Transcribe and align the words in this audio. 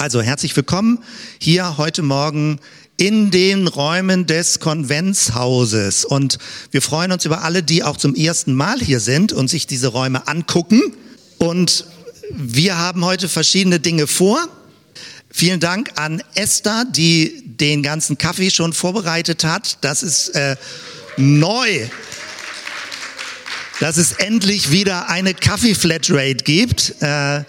Also 0.00 0.22
herzlich 0.22 0.56
willkommen 0.56 1.04
hier 1.38 1.76
heute 1.76 2.00
Morgen 2.00 2.58
in 2.96 3.30
den 3.30 3.68
Räumen 3.68 4.24
des 4.24 4.58
Konventshauses. 4.58 6.06
Und 6.06 6.38
wir 6.70 6.80
freuen 6.80 7.12
uns 7.12 7.26
über 7.26 7.44
alle, 7.44 7.62
die 7.62 7.84
auch 7.84 7.98
zum 7.98 8.14
ersten 8.14 8.54
Mal 8.54 8.80
hier 8.80 8.98
sind 8.98 9.34
und 9.34 9.48
sich 9.48 9.66
diese 9.66 9.88
Räume 9.88 10.26
angucken. 10.26 10.80
Und 11.36 11.84
wir 12.34 12.78
haben 12.78 13.04
heute 13.04 13.28
verschiedene 13.28 13.78
Dinge 13.78 14.06
vor. 14.06 14.38
Vielen 15.28 15.60
Dank 15.60 15.90
an 15.96 16.22
Esther, 16.34 16.86
die 16.90 17.42
den 17.44 17.82
ganzen 17.82 18.16
Kaffee 18.16 18.50
schon 18.50 18.72
vorbereitet 18.72 19.44
hat. 19.44 19.76
Das 19.82 20.02
ist 20.02 20.30
äh, 20.30 20.56
neu 21.18 21.90
dass 23.80 23.96
es 23.96 24.12
endlich 24.12 24.70
wieder 24.70 25.08
eine 25.08 25.32
Kaffee-Flatrate 25.32 26.44
gibt. 26.44 26.96
Äh, 27.00 27.44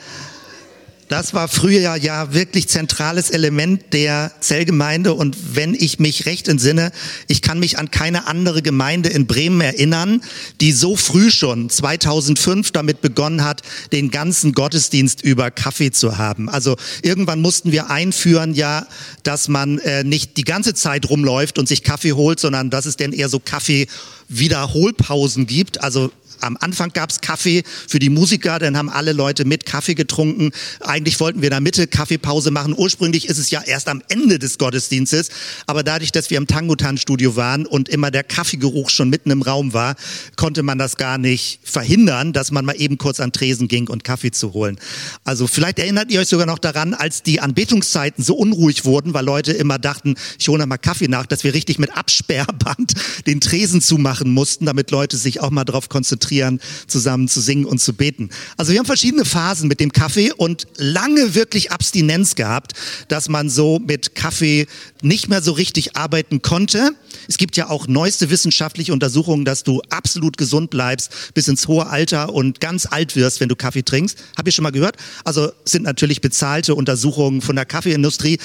das 1.11 1.33
war 1.33 1.49
früher 1.49 1.95
ja 1.97 2.33
wirklich 2.33 2.69
zentrales 2.69 3.29
Element 3.29 3.91
der 3.91 4.31
Zellgemeinde 4.39 5.13
und 5.13 5.55
wenn 5.55 5.73
ich 5.73 5.99
mich 5.99 6.25
recht 6.25 6.47
entsinne, 6.47 6.93
ich 7.27 7.41
kann 7.41 7.59
mich 7.59 7.77
an 7.77 7.91
keine 7.91 8.27
andere 8.27 8.61
Gemeinde 8.61 9.09
in 9.09 9.27
Bremen 9.27 9.59
erinnern, 9.59 10.21
die 10.61 10.71
so 10.71 10.95
früh 10.95 11.29
schon 11.29 11.69
2005 11.69 12.71
damit 12.71 13.01
begonnen 13.01 13.43
hat, 13.43 13.61
den 13.91 14.09
ganzen 14.09 14.53
Gottesdienst 14.53 15.21
über 15.21 15.51
Kaffee 15.51 15.91
zu 15.91 16.17
haben. 16.17 16.47
Also 16.47 16.77
irgendwann 17.01 17.41
mussten 17.41 17.73
wir 17.73 17.89
einführen 17.89 18.53
ja, 18.53 18.87
dass 19.23 19.49
man 19.49 19.79
äh, 19.79 20.05
nicht 20.05 20.37
die 20.37 20.45
ganze 20.45 20.73
Zeit 20.73 21.09
rumläuft 21.09 21.59
und 21.59 21.67
sich 21.67 21.83
Kaffee 21.83 22.13
holt, 22.13 22.39
sondern 22.39 22.69
dass 22.69 22.85
es 22.85 22.95
denn 22.95 23.11
eher 23.11 23.27
so 23.27 23.39
Kaffee 23.39 23.87
Wiederholpausen 24.29 25.45
gibt. 25.45 25.81
Also 25.81 26.09
am 26.41 26.57
Anfang 26.59 26.91
gab's 26.93 27.21
Kaffee 27.21 27.63
für 27.87 27.99
die 27.99 28.09
Musiker, 28.09 28.59
dann 28.59 28.77
haben 28.77 28.89
alle 28.89 29.13
Leute 29.13 29.45
mit 29.45 29.65
Kaffee 29.65 29.95
getrunken. 29.95 30.51
Eigentlich 30.79 31.19
wollten 31.19 31.41
wir 31.41 31.49
da 31.49 31.59
Mitte 31.59 31.87
Kaffeepause 31.87 32.51
machen. 32.51 32.73
Ursprünglich 32.75 33.27
ist 33.27 33.37
es 33.37 33.51
ja 33.51 33.61
erst 33.61 33.87
am 33.87 34.01
Ende 34.09 34.39
des 34.39 34.57
Gottesdienstes, 34.57 35.29
aber 35.67 35.83
dadurch, 35.83 36.11
dass 36.11 36.29
wir 36.29 36.37
im 36.37 36.47
Tangotan-Studio 36.47 37.35
waren 37.35 37.65
und 37.65 37.89
immer 37.89 38.11
der 38.11 38.23
Kaffeegeruch 38.23 38.89
schon 38.89 39.09
mitten 39.09 39.31
im 39.31 39.41
Raum 39.41 39.73
war, 39.73 39.95
konnte 40.35 40.63
man 40.63 40.77
das 40.77 40.97
gar 40.97 41.17
nicht 41.17 41.59
verhindern, 41.63 42.33
dass 42.33 42.51
man 42.51 42.65
mal 42.65 42.73
eben 42.73 42.97
kurz 42.97 43.19
an 43.19 43.31
Tresen 43.31 43.67
ging 43.67 43.87
und 43.87 44.03
Kaffee 44.03 44.31
zu 44.31 44.53
holen. 44.53 44.79
Also 45.23 45.47
vielleicht 45.47 45.79
erinnert 45.79 46.11
ihr 46.11 46.19
euch 46.19 46.27
sogar 46.27 46.47
noch 46.47 46.59
daran, 46.59 46.93
als 46.93 47.23
die 47.23 47.39
Anbetungszeiten 47.39 48.23
so 48.23 48.35
unruhig 48.35 48.85
wurden, 48.85 49.13
weil 49.13 49.25
Leute 49.25 49.51
immer 49.51 49.77
dachten, 49.77 50.15
ich 50.39 50.47
hole 50.47 50.65
mal 50.65 50.77
Kaffee 50.77 51.07
nach, 51.07 51.25
dass 51.25 51.43
wir 51.43 51.53
richtig 51.53 51.79
mit 51.79 51.95
Absperrband 51.95 52.93
den 53.27 53.41
Tresen 53.41 53.81
zumachen 53.81 54.33
mussten, 54.33 54.65
damit 54.65 54.91
Leute 54.91 55.17
sich 55.17 55.39
auch 55.39 55.51
mal 55.51 55.65
darauf 55.65 55.89
konzentrieren 55.89 56.30
konzentrieren, 56.31 56.59
zusammen 56.87 57.27
zu 57.27 57.41
singen 57.41 57.65
und 57.65 57.79
zu 57.79 57.93
beten. 57.93 58.29
Also 58.57 58.71
wir 58.71 58.79
haben 58.79 58.85
verschiedene 58.85 59.25
Phasen 59.25 59.67
mit 59.67 59.79
dem 59.79 59.91
Kaffee 59.91 60.31
und 60.31 60.65
lange 60.77 61.35
wirklich 61.35 61.71
Abstinenz 61.71 62.35
gehabt, 62.35 62.73
dass 63.09 63.27
man 63.27 63.49
so 63.49 63.79
mit 63.79 64.15
Kaffee 64.15 64.67
nicht 65.01 65.27
mehr 65.27 65.41
so 65.41 65.51
richtig 65.51 65.97
arbeiten 65.97 66.41
konnte. 66.41 66.91
Es 67.27 67.37
gibt 67.37 67.57
ja 67.57 67.69
auch 67.69 67.87
neueste 67.87 68.29
wissenschaftliche 68.29 68.93
Untersuchungen, 68.93 69.45
dass 69.45 69.63
du 69.63 69.81
absolut 69.89 70.37
gesund 70.37 70.69
bleibst 70.69 71.11
bis 71.33 71.47
ins 71.47 71.67
hohe 71.67 71.87
Alter 71.87 72.33
und 72.33 72.59
ganz 72.59 72.85
alt 72.85 73.15
wirst, 73.15 73.41
wenn 73.41 73.49
du 73.49 73.55
Kaffee 73.55 73.83
trinkst. 73.83 74.17
Habt 74.37 74.47
ihr 74.47 74.53
schon 74.53 74.63
mal 74.63 74.71
gehört? 74.71 74.95
Also 75.25 75.51
sind 75.65 75.83
natürlich 75.83 76.21
bezahlte 76.21 76.75
Untersuchungen 76.75 77.41
von 77.41 77.55
der 77.55 77.65
Kaffeeindustrie. 77.65 78.37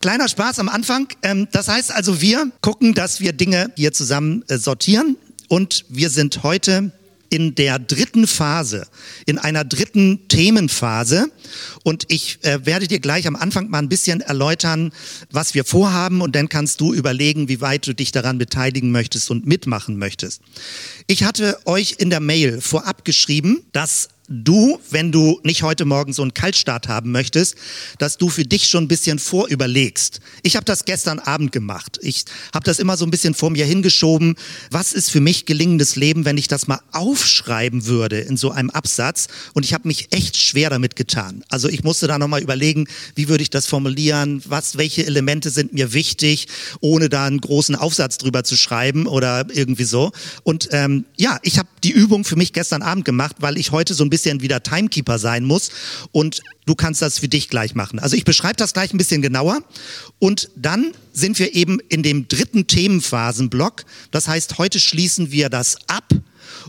Kleiner 0.00 0.28
Spaß 0.28 0.58
am 0.58 0.68
Anfang. 0.68 1.08
Ähm, 1.22 1.46
das 1.52 1.68
heißt 1.68 1.92
also, 1.92 2.20
wir 2.20 2.50
gucken, 2.60 2.92
dass 2.92 3.20
wir 3.20 3.32
Dinge 3.32 3.70
hier 3.76 3.92
zusammen 3.92 4.44
äh, 4.48 4.58
sortieren. 4.58 5.16
Und 5.52 5.84
wir 5.90 6.08
sind 6.08 6.44
heute 6.44 6.92
in 7.32 7.54
der 7.54 7.78
dritten 7.78 8.26
Phase, 8.26 8.86
in 9.24 9.38
einer 9.38 9.64
dritten 9.64 10.28
Themenphase. 10.28 11.32
Und 11.82 12.04
ich 12.08 12.38
äh, 12.42 12.66
werde 12.66 12.86
dir 12.86 13.00
gleich 13.00 13.26
am 13.26 13.36
Anfang 13.36 13.70
mal 13.70 13.78
ein 13.78 13.88
bisschen 13.88 14.20
erläutern, 14.20 14.92
was 15.30 15.54
wir 15.54 15.64
vorhaben. 15.64 16.20
Und 16.20 16.36
dann 16.36 16.50
kannst 16.50 16.82
du 16.82 16.92
überlegen, 16.92 17.48
wie 17.48 17.62
weit 17.62 17.86
du 17.86 17.94
dich 17.94 18.12
daran 18.12 18.36
beteiligen 18.36 18.92
möchtest 18.92 19.30
und 19.30 19.46
mitmachen 19.46 19.96
möchtest. 19.96 20.42
Ich 21.06 21.24
hatte 21.24 21.58
euch 21.64 21.96
in 21.98 22.10
der 22.10 22.20
Mail 22.20 22.60
vorab 22.60 23.06
geschrieben, 23.06 23.64
dass 23.72 24.10
du, 24.28 24.78
wenn 24.90 25.12
du 25.12 25.40
nicht 25.42 25.62
heute 25.62 25.84
Morgen 25.84 26.12
so 26.12 26.22
einen 26.22 26.34
Kaltstart 26.34 26.88
haben 26.88 27.10
möchtest, 27.12 27.56
dass 27.98 28.18
du 28.18 28.28
für 28.28 28.44
dich 28.44 28.68
schon 28.68 28.84
ein 28.84 28.88
bisschen 28.88 29.18
vorüberlegst. 29.18 30.20
Ich 30.42 30.56
habe 30.56 30.64
das 30.64 30.84
gestern 30.84 31.18
Abend 31.18 31.52
gemacht. 31.52 31.98
Ich 32.02 32.24
habe 32.54 32.64
das 32.64 32.78
immer 32.78 32.96
so 32.96 33.04
ein 33.04 33.10
bisschen 33.10 33.34
vor 33.34 33.50
mir 33.50 33.66
hingeschoben. 33.66 34.36
Was 34.70 34.92
ist 34.92 35.10
für 35.10 35.20
mich 35.20 35.46
gelingendes 35.46 35.96
Leben, 35.96 36.24
wenn 36.24 36.38
ich 36.38 36.48
das 36.48 36.66
mal 36.66 36.80
aufschreiben 36.92 37.86
würde 37.86 38.20
in 38.20 38.36
so 38.36 38.50
einem 38.50 38.70
Absatz? 38.70 39.28
Und 39.54 39.64
ich 39.64 39.74
habe 39.74 39.88
mich 39.88 40.08
echt 40.10 40.36
schwer 40.36 40.70
damit 40.70 40.96
getan. 40.96 41.44
Also 41.48 41.68
ich 41.68 41.84
musste 41.84 42.06
da 42.06 42.18
nochmal 42.18 42.42
überlegen, 42.42 42.86
wie 43.14 43.28
würde 43.28 43.42
ich 43.42 43.50
das 43.50 43.66
formulieren? 43.66 44.42
Was, 44.46 44.78
welche 44.78 45.04
Elemente 45.04 45.50
sind 45.50 45.72
mir 45.72 45.92
wichtig, 45.92 46.48
ohne 46.80 47.08
da 47.08 47.26
einen 47.26 47.40
großen 47.40 47.74
Aufsatz 47.74 48.18
drüber 48.18 48.44
zu 48.44 48.56
schreiben 48.56 49.06
oder 49.06 49.46
irgendwie 49.52 49.84
so. 49.84 50.12
Und 50.42 50.68
ähm, 50.72 51.04
ja, 51.16 51.38
ich 51.42 51.58
habe 51.58 51.68
die 51.84 51.90
Übung 51.90 52.24
für 52.24 52.36
mich 52.36 52.52
gestern 52.52 52.82
Abend 52.82 53.04
gemacht, 53.04 53.36
weil 53.40 53.58
ich 53.58 53.72
heute 53.72 53.94
so 53.94 54.04
ein 54.04 54.10
bisschen 54.10 54.40
wieder 54.40 54.62
Timekeeper 54.62 55.18
sein 55.18 55.44
muss 55.44 55.70
und 56.12 56.42
du 56.66 56.74
kannst 56.74 57.02
das 57.02 57.18
für 57.18 57.28
dich 57.28 57.48
gleich 57.48 57.74
machen. 57.74 57.98
Also 57.98 58.16
ich 58.16 58.24
beschreibe 58.24 58.56
das 58.56 58.72
gleich 58.72 58.92
ein 58.92 58.98
bisschen 58.98 59.22
genauer 59.22 59.62
und 60.18 60.50
dann 60.56 60.92
sind 61.12 61.38
wir 61.38 61.54
eben 61.54 61.80
in 61.88 62.02
dem 62.02 62.28
dritten 62.28 62.66
Themenphasenblock. 62.66 63.84
Das 64.10 64.28
heißt, 64.28 64.58
heute 64.58 64.80
schließen 64.80 65.32
wir 65.32 65.48
das 65.48 65.76
ab 65.88 66.12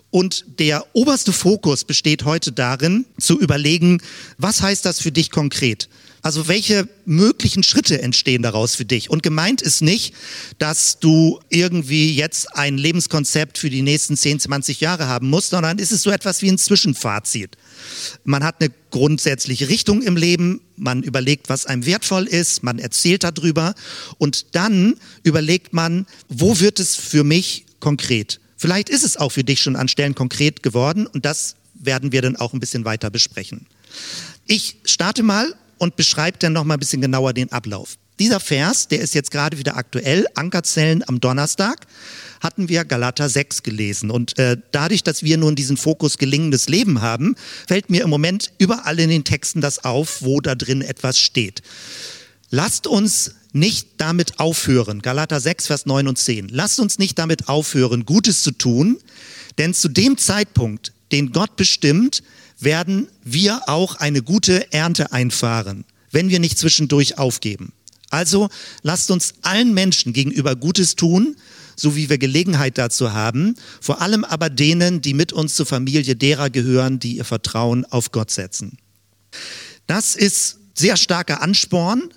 und 0.10 0.46
der 0.60 0.86
oberste 0.94 1.34
Fokus 1.34 1.84
besteht 1.84 2.26
heute 2.26 2.52
darin, 2.52 3.06
zu 3.20 3.40
überlegen, 3.40 4.02
was 4.38 4.62
heißt 4.62 4.86
das 4.86 5.00
für 5.00 5.12
dich 5.12 5.32
konkret? 5.32 5.90
Also 6.24 6.48
welche 6.48 6.88
möglichen 7.06 7.64
Schritte 7.64 8.02
entstehen 8.02 8.44
daraus 8.44 8.76
für 8.76 8.86
dich? 8.86 9.10
Und 9.10 9.24
gemeint 9.24 9.62
ist 9.62 9.82
nicht, 9.82 10.16
dass 10.58 11.00
du 11.00 11.42
irgendwie 11.50 12.16
jetzt 12.16 12.56
ein 12.56 12.78
Lebenskonzept 12.78 13.58
für 13.58 13.70
die 13.70 13.82
nächsten 13.82 14.16
10, 14.16 14.40
20 14.40 14.80
Jahre 14.80 15.08
haben 15.08 15.30
musst, 15.30 15.50
sondern 15.50 15.80
ist 15.80 15.92
es 15.92 16.02
so 16.02 16.12
etwas 16.12 16.42
wie 16.42 16.50
ein 16.50 16.58
Zwischenfazit. 16.58 17.58
Man 18.24 18.42
hat 18.42 18.62
eine 18.62 18.72
grundsätzliche 18.90 19.68
Richtung 19.68 20.02
im 20.02 20.16
Leben, 20.16 20.62
man 20.78 21.04
überlegt, 21.04 21.50
was 21.50 21.66
einem 21.66 21.86
wertvoll 21.86 22.26
ist, 22.26 22.64
man 22.64 22.80
erzählt 22.80 23.26
darüber 23.26 23.76
und 24.18 24.56
dann 24.56 24.96
überlegt 25.24 25.74
man, 25.74 26.08
wo 26.30 26.58
wird 26.62 26.80
es 26.80 26.96
für 26.96 27.26
mich 27.26 27.66
konkret? 27.82 28.40
Vielleicht 28.56 28.88
ist 28.88 29.04
es 29.04 29.18
auch 29.18 29.34
für 29.34 29.44
dich 29.44 29.62
schon 29.62 29.76
an 29.76 29.90
Stellen 29.90 30.16
konkret 30.16 30.64
geworden 30.64 31.06
und 31.06 31.26
das 31.26 31.58
werden 31.74 32.14
wir 32.14 32.22
dann 32.22 32.38
auch 32.38 32.54
ein 32.54 32.62
bisschen 32.62 32.86
weiter 32.86 33.10
besprechen. 33.10 33.66
Ich 34.48 34.78
starte 34.86 35.22
mal 35.22 35.54
und 35.78 35.96
beschreibt 35.96 36.44
dann 36.44 36.54
noch 36.54 36.64
mal 36.64 36.76
ein 36.76 36.80
bisschen 36.80 37.02
genauer 37.02 37.34
den 37.34 37.52
Ablauf. 37.52 37.98
Dieser 38.20 38.40
Vers, 38.40 38.88
der 38.88 39.00
ist 39.00 39.16
jetzt 39.16 39.32
gerade 39.32 39.58
wieder 39.58 39.76
aktuell, 39.76 40.28
Ankerzellen 40.36 41.04
am 41.08 41.20
Donnerstag, 41.20 41.88
hatten 42.42 42.70
wir 42.70 42.86
Galater 42.86 43.28
6 43.28 43.64
gelesen. 43.64 44.12
Und 44.12 44.38
äh, 44.38 44.58
dadurch, 44.72 45.04
dass 45.04 45.24
wir 45.24 45.38
nun 45.38 45.56
diesen 45.56 45.78
Fokus 45.78 46.18
gelingendes 46.18 46.70
Leben 46.70 47.02
haben, 47.02 47.36
fällt 47.68 47.90
mir 47.90 48.04
im 48.04 48.10
Moment 48.10 48.52
überall 48.60 49.00
in 49.00 49.10
den 49.10 49.24
Texten 49.24 49.62
das 49.62 49.84
auf, 49.84 50.22
wo 50.22 50.42
da 50.42 50.54
drin 50.54 50.82
etwas 50.82 51.18
steht. 51.18 51.64
Lasst 52.50 52.86
uns 52.86 53.36
nicht 53.52 53.90
damit 53.98 54.40
aufhören, 54.40 55.02
Galater 55.02 55.40
6, 55.40 55.68
Vers 55.68 55.86
9 55.86 56.08
und 56.08 56.18
10, 56.18 56.50
lasst 56.50 56.80
uns 56.80 57.00
nicht 57.00 57.18
damit 57.18 57.48
aufhören, 57.48 58.06
Gutes 58.06 58.44
zu 58.44 58.52
tun, 58.52 59.00
denn 59.58 59.74
zu 59.74 59.90
dem 59.90 60.18
Zeitpunkt, 60.18 60.92
den 61.12 61.32
Gott 61.32 61.56
bestimmt, 61.56 62.24
werden 62.64 63.08
wir 63.24 63.62
auch 63.68 63.96
eine 63.96 64.22
gute 64.22 64.72
Ernte 64.72 65.12
einfahren, 65.12 65.86
wenn 66.12 66.30
wir 66.30 66.40
nicht 66.40 66.58
zwischendurch 66.58 67.18
aufgeben. 67.18 67.74
Also 68.10 68.50
lasst 68.84 69.10
uns 69.12 69.34
allen 69.42 69.74
Menschen 69.74 70.14
gegenüber 70.14 70.56
Gutes 70.56 70.96
tun, 70.96 71.36
so 71.76 71.96
wie 71.96 72.10
wir 72.10 72.20
Gelegenheit 72.20 72.78
dazu 72.78 73.14
haben, 73.14 73.56
vor 73.82 74.02
allem 74.02 74.24
aber 74.24 74.50
denen, 74.50 75.02
die 75.02 75.16
mit 75.16 75.34
uns 75.34 75.56
zur 75.56 75.66
Familie 75.66 76.16
derer 76.16 76.50
gehören, 76.50 77.00
die 77.00 77.18
ihr 77.18 77.26
Vertrauen 77.26 77.86
auf 77.86 78.12
Gott 78.12 78.30
setzen. 78.30 78.78
Das 79.88 80.16
ist 80.16 80.60
sehr 80.76 80.98
starker 80.98 81.42
Ansporn 81.42 82.14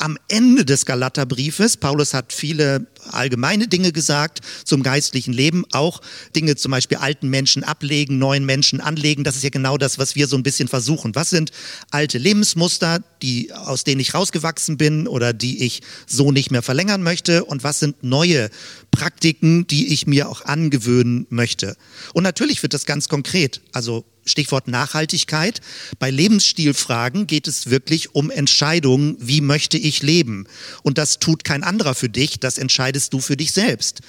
am 0.00 0.18
Ende 0.28 0.64
des 0.64 0.86
Galaterbriefes. 0.86 1.76
Paulus 1.76 2.14
hat 2.14 2.32
viele 2.32 2.86
allgemeine 3.10 3.68
Dinge 3.68 3.92
gesagt 3.92 4.40
zum 4.64 4.82
geistlichen 4.82 5.32
Leben, 5.32 5.64
auch 5.72 6.00
Dinge 6.34 6.56
zum 6.56 6.70
Beispiel 6.70 6.98
alten 6.98 7.28
Menschen 7.28 7.64
ablegen, 7.64 8.18
neuen 8.18 8.44
Menschen 8.44 8.80
anlegen. 8.80 9.24
Das 9.24 9.36
ist 9.36 9.44
ja 9.44 9.50
genau 9.50 9.76
das, 9.76 9.98
was 9.98 10.16
wir 10.16 10.26
so 10.26 10.36
ein 10.36 10.42
bisschen 10.42 10.68
versuchen. 10.68 11.14
Was 11.14 11.30
sind 11.30 11.52
alte 11.90 12.18
Lebensmuster, 12.18 13.00
die, 13.22 13.52
aus 13.52 13.84
denen 13.84 14.00
ich 14.00 14.14
rausgewachsen 14.14 14.76
bin 14.76 15.06
oder 15.06 15.32
die 15.32 15.64
ich 15.64 15.82
so 16.06 16.32
nicht 16.32 16.50
mehr 16.50 16.62
verlängern 16.62 17.02
möchte? 17.02 17.44
Und 17.44 17.62
was 17.62 17.80
sind 17.80 18.02
neue 18.02 18.50
Praktiken, 18.90 19.66
die 19.66 19.92
ich 19.92 20.06
mir 20.06 20.28
auch 20.28 20.44
angewöhnen 20.44 21.26
möchte? 21.30 21.76
Und 22.14 22.22
natürlich 22.22 22.62
wird 22.62 22.74
das 22.74 22.86
ganz 22.86 23.08
konkret. 23.08 23.60
Also 23.72 24.04
Stichwort 24.30 24.68
Nachhaltigkeit. 24.68 25.60
Bei 25.98 26.10
Lebensstilfragen 26.10 27.26
geht 27.26 27.48
es 27.48 27.70
wirklich 27.70 28.14
um 28.14 28.30
Entscheidungen, 28.30 29.16
wie 29.18 29.40
möchte 29.40 29.76
ich 29.76 30.02
leben? 30.02 30.46
Und 30.82 30.98
das 30.98 31.18
tut 31.18 31.44
kein 31.44 31.62
anderer 31.62 31.94
für 31.94 32.08
dich, 32.08 32.40
das 32.40 32.58
entscheidest 32.58 33.12
du 33.12 33.20
für 33.20 33.36
dich 33.36 33.52
selbst. 33.52 34.00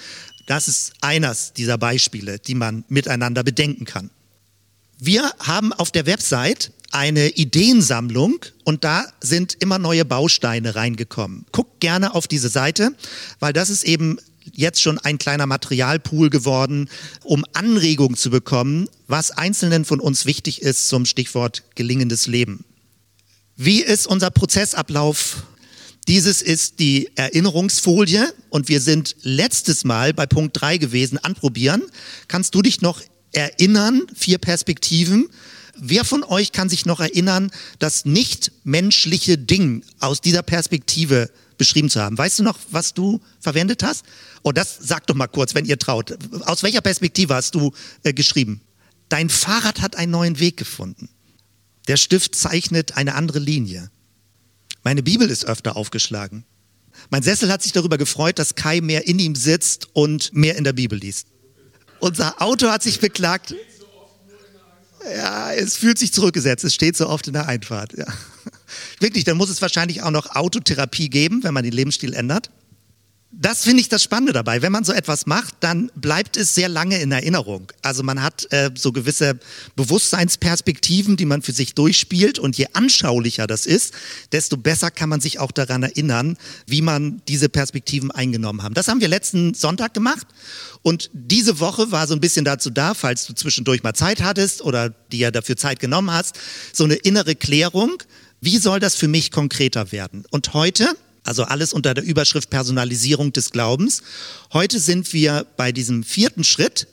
Das 0.46 0.68
ist 0.68 0.94
eines 1.02 1.54
dieser 1.54 1.78
Beispiele, 1.78 2.40
die 2.40 2.56
man 2.56 2.84
miteinander 2.90 3.44
bedenken 3.44 3.86
kann. 3.86 4.10
Wir 4.98 5.32
haben 5.40 5.74
auf 5.74 5.92
der 5.92 6.06
Website 6.06 6.72
eine 6.92 7.30
Ideensammlung 7.30 8.40
und 8.64 8.84
da 8.84 9.06
sind 9.22 9.56
immer 9.60 9.80
neue 9.80 10.06
Bausteine 10.06 10.76
reingekommen. 10.76 11.46
Guck 11.52 11.80
gerne 11.80 12.14
auf 12.14 12.28
diese 12.28 12.50
Seite, 12.50 12.94
weil 13.40 13.54
das 13.54 13.70
ist 13.70 13.84
eben 13.84 14.20
jetzt 14.54 14.82
schon 14.82 14.98
ein 14.98 15.18
kleiner 15.18 15.46
Materialpool 15.46 16.30
geworden, 16.30 16.90
um 17.24 17.46
Anregungen 17.54 18.18
zu 18.18 18.30
bekommen, 18.30 18.88
was 19.08 19.32
Einzelnen 19.32 19.86
von 19.86 20.00
uns 20.00 20.26
wichtig 20.26 20.62
ist 20.62 20.88
zum 20.88 21.06
Stichwort 21.06 21.64
gelingendes 21.76 22.28
Leben. 22.28 22.66
Wie 23.56 23.82
ist 23.82 24.08
unser 24.08 24.32
Prozessablauf? 24.32 25.44
Dieses 26.08 26.42
ist 26.42 26.80
die 26.80 27.10
Erinnerungsfolie 27.16 28.34
und 28.50 28.70
wir 28.70 28.82
sind 28.82 29.16
letztes 29.22 29.84
Mal 29.84 30.14
bei 30.14 30.26
Punkt 30.26 30.60
3 30.60 30.78
gewesen, 30.78 31.20
anprobieren. 31.20 31.84
Kannst 32.28 32.56
du 32.56 32.62
dich 32.62 32.82
noch 32.82 33.02
erinnern, 33.34 34.08
vier 34.16 34.40
Perspektiven? 34.40 35.30
Wer 35.84 36.06
von 36.06 36.24
euch 36.24 36.52
kann 36.52 36.70
sich 36.70 36.86
noch 36.86 37.00
erinnern, 37.00 37.50
das 37.80 38.06
nicht 38.06 38.52
menschliche 38.64 39.40
Ding 39.40 39.84
aus 40.00 40.22
dieser 40.22 40.44
Perspektive 40.44 41.32
beschrieben 41.58 41.90
zu 41.90 42.00
haben? 42.00 42.20
Weißt 42.20 42.38
du 42.38 42.44
noch, 42.44 42.60
was 42.70 42.94
du 42.94 43.20
verwendet 43.40 43.82
hast? 43.82 44.06
Oh, 44.44 44.52
das 44.52 44.78
sag 44.80 45.08
doch 45.08 45.16
mal 45.16 45.26
kurz, 45.26 45.56
wenn 45.56 45.66
ihr 45.66 45.80
traut. 45.80 46.16
Aus 46.42 46.62
welcher 46.62 46.82
Perspektive 46.82 47.34
hast 47.34 47.56
du 47.56 47.72
äh, 48.04 48.14
geschrieben? 48.14 48.62
Dein 49.10 49.28
Fahrrad 49.28 49.82
hat 49.82 49.96
einen 49.96 50.12
neuen 50.12 50.40
Weg 50.40 50.56
gefunden. 50.56 51.10
Der 51.88 51.98
Stift 51.98 52.36
zeichnet 52.36 52.96
eine 52.96 53.16
andere 53.16 53.40
Linie. 53.40 53.90
Meine 54.84 55.02
Bibel 55.02 55.32
ist 55.32 55.46
öfter 55.46 55.76
aufgeschlagen. 55.76 56.46
Mein 57.10 57.24
Sessel 57.24 57.52
hat 57.52 57.64
sich 57.64 57.72
darüber 57.72 57.98
gefreut, 57.98 58.38
dass 58.38 58.54
Kai 58.54 58.82
mehr 58.82 59.08
in 59.08 59.18
ihm 59.18 59.34
sitzt 59.34 59.88
und 59.94 60.32
mehr 60.32 60.58
in 60.58 60.64
der 60.64 60.74
Bibel 60.74 61.00
liest. 61.00 61.26
Unser 62.00 62.40
Auto 62.40 62.70
hat 62.70 62.84
sich 62.84 63.00
beklagt. 63.00 63.56
Ja, 65.16 65.52
es 65.52 65.78
fühlt 65.78 65.98
sich 65.98 66.14
zurückgesetzt. 66.14 66.64
Es 66.64 66.74
steht 66.74 66.96
so 66.96 67.08
oft 67.08 67.28
in 67.28 67.34
der 67.34 67.48
Einfahrt. 67.48 67.94
Ja. 67.98 68.06
Wirklich, 69.00 69.24
dann 69.24 69.38
muss 69.38 69.50
es 69.50 69.62
wahrscheinlich 69.62 70.02
auch 70.04 70.12
noch 70.12 70.36
Autotherapie 70.36 71.10
geben, 71.10 71.44
wenn 71.44 71.54
man 71.54 71.64
den 71.64 71.74
Lebensstil 71.74 72.14
ändert 72.14 72.50
das 73.34 73.64
finde 73.64 73.80
ich 73.80 73.88
das 73.88 74.04
Spannende 74.04 74.34
dabei. 74.34 74.62
Wenn 74.62 74.74
man 74.74 74.84
so 74.84 74.92
etwas 74.92 75.26
macht, 75.26 75.56
dann 75.62 75.90
bleibt 75.96 76.36
es 76.36 76.54
sehr 76.54 76.68
lange 76.68 77.00
in 77.00 77.14
Erinnerung. 77.14 77.72
Also 77.82 78.04
man 78.04 78.22
hat 78.22 78.46
äh, 78.52 78.72
so 78.76 78.92
gewisse 78.92 79.40
Bewusstseinsperspektiven, 79.78 81.16
die 81.16 81.26
man 81.26 81.42
für 81.42 81.54
sich 81.54 81.74
durchspielt. 81.74 82.40
Und 82.40 82.58
je 82.58 82.68
anschaulicher 82.74 83.48
das 83.48 83.66
ist, 83.66 83.94
desto 84.34 84.58
besser 84.58 84.92
kann 84.92 85.08
man 85.08 85.22
sich 85.22 85.40
auch 85.40 85.52
daran 85.52 85.84
erinnern, 85.84 86.38
wie 86.68 86.82
man 86.82 87.22
diese 87.30 87.48
Perspektiven 87.48 88.12
eingenommen 88.12 88.64
haben. 88.64 88.74
Das 88.74 88.90
haben 88.90 89.00
wir 89.00 89.08
letzten 89.08 89.54
Sonntag 89.54 89.94
gemacht. 89.94 90.28
Und 90.82 91.10
diese 91.14 91.62
Woche 91.62 91.92
war 91.92 92.08
so 92.08 92.14
ein 92.14 92.20
bisschen 92.20 92.44
dazu 92.44 92.70
da, 92.70 92.94
falls 92.94 93.28
du 93.28 93.34
zwischendurch 93.34 93.82
mal 93.82 93.94
Zeit 93.94 94.22
hattest 94.22 94.62
oder 94.62 94.90
dir 94.90 95.32
dafür 95.32 95.56
Zeit 95.56 95.80
genommen 95.80 96.12
hast, 96.12 96.38
so 96.74 96.84
eine 96.84 96.96
innere 96.96 97.36
Klärung. 97.36 98.04
Wie 98.42 98.58
soll 98.58 98.82
das 98.82 98.96
für 98.96 99.08
mich 99.08 99.32
konkreter 99.32 99.94
werden? 99.94 100.26
Und 100.32 100.54
heute 100.54 100.96
also 101.24 101.44
alles 101.44 101.74
unter 101.74 101.94
der 101.94 102.04
Überschrift 102.04 102.50
Personalisierung 102.50 103.34
des 103.34 103.52
Glaubens. 103.52 104.02
Heute 104.54 104.80
sind 104.80 105.14
wir 105.14 105.46
bei 105.58 105.72
diesem 105.72 106.04
vierten 106.04 106.44
Schritt, 106.44 106.88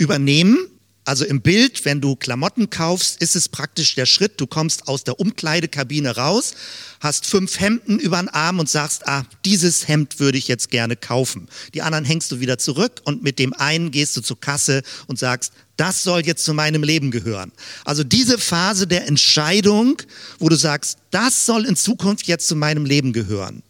übernehmen. 0.00 0.58
Also 1.04 1.24
im 1.24 1.40
Bild, 1.40 1.84
wenn 1.84 2.00
du 2.00 2.14
Klamotten 2.14 2.70
kaufst, 2.70 3.20
ist 3.22 3.34
es 3.34 3.48
praktisch 3.48 3.94
der 3.94 4.06
Schritt, 4.06 4.40
du 4.40 4.46
kommst 4.46 4.86
aus 4.86 5.02
der 5.02 5.18
Umkleidekabine 5.18 6.16
raus, 6.16 6.54
hast 7.00 7.26
fünf 7.26 7.58
Hemden 7.58 7.98
über 7.98 8.18
den 8.18 8.28
Arm 8.28 8.58
und 8.58 8.68
sagst, 8.68 9.08
ah, 9.08 9.24
dieses 9.44 9.88
Hemd 9.88 10.20
würde 10.20 10.38
ich 10.38 10.46
jetzt 10.46 10.70
gerne 10.70 10.96
kaufen. 10.96 11.48
Die 11.74 11.82
anderen 11.82 12.04
hängst 12.04 12.30
du 12.30 12.40
wieder 12.40 12.58
zurück 12.58 13.00
und 13.04 13.22
mit 13.22 13.38
dem 13.38 13.54
einen 13.54 13.90
gehst 13.90 14.16
du 14.16 14.20
zur 14.20 14.40
Kasse 14.40 14.82
und 15.06 15.18
sagst, 15.18 15.52
das 15.80 16.02
soll 16.02 16.26
jetzt 16.26 16.44
zu 16.44 16.52
meinem 16.52 16.82
Leben 16.82 17.10
gehören. 17.10 17.52
Also 17.86 18.04
diese 18.04 18.36
Phase 18.36 18.86
der 18.86 19.06
Entscheidung, 19.08 19.96
wo 20.38 20.50
du 20.50 20.56
sagst, 20.56 20.98
das 21.10 21.46
soll 21.46 21.64
in 21.64 21.74
Zukunft 21.74 22.26
jetzt 22.26 22.46
zu 22.48 22.54
meinem 22.54 22.84
Leben 22.84 23.14
gehören. 23.14 23.62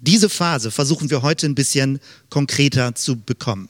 Diese 0.00 0.28
Phase 0.28 0.70
versuchen 0.70 1.10
wir 1.10 1.22
heute 1.22 1.46
ein 1.46 1.56
bisschen 1.56 1.98
konkreter 2.30 2.94
zu 2.94 3.16
bekommen. 3.16 3.68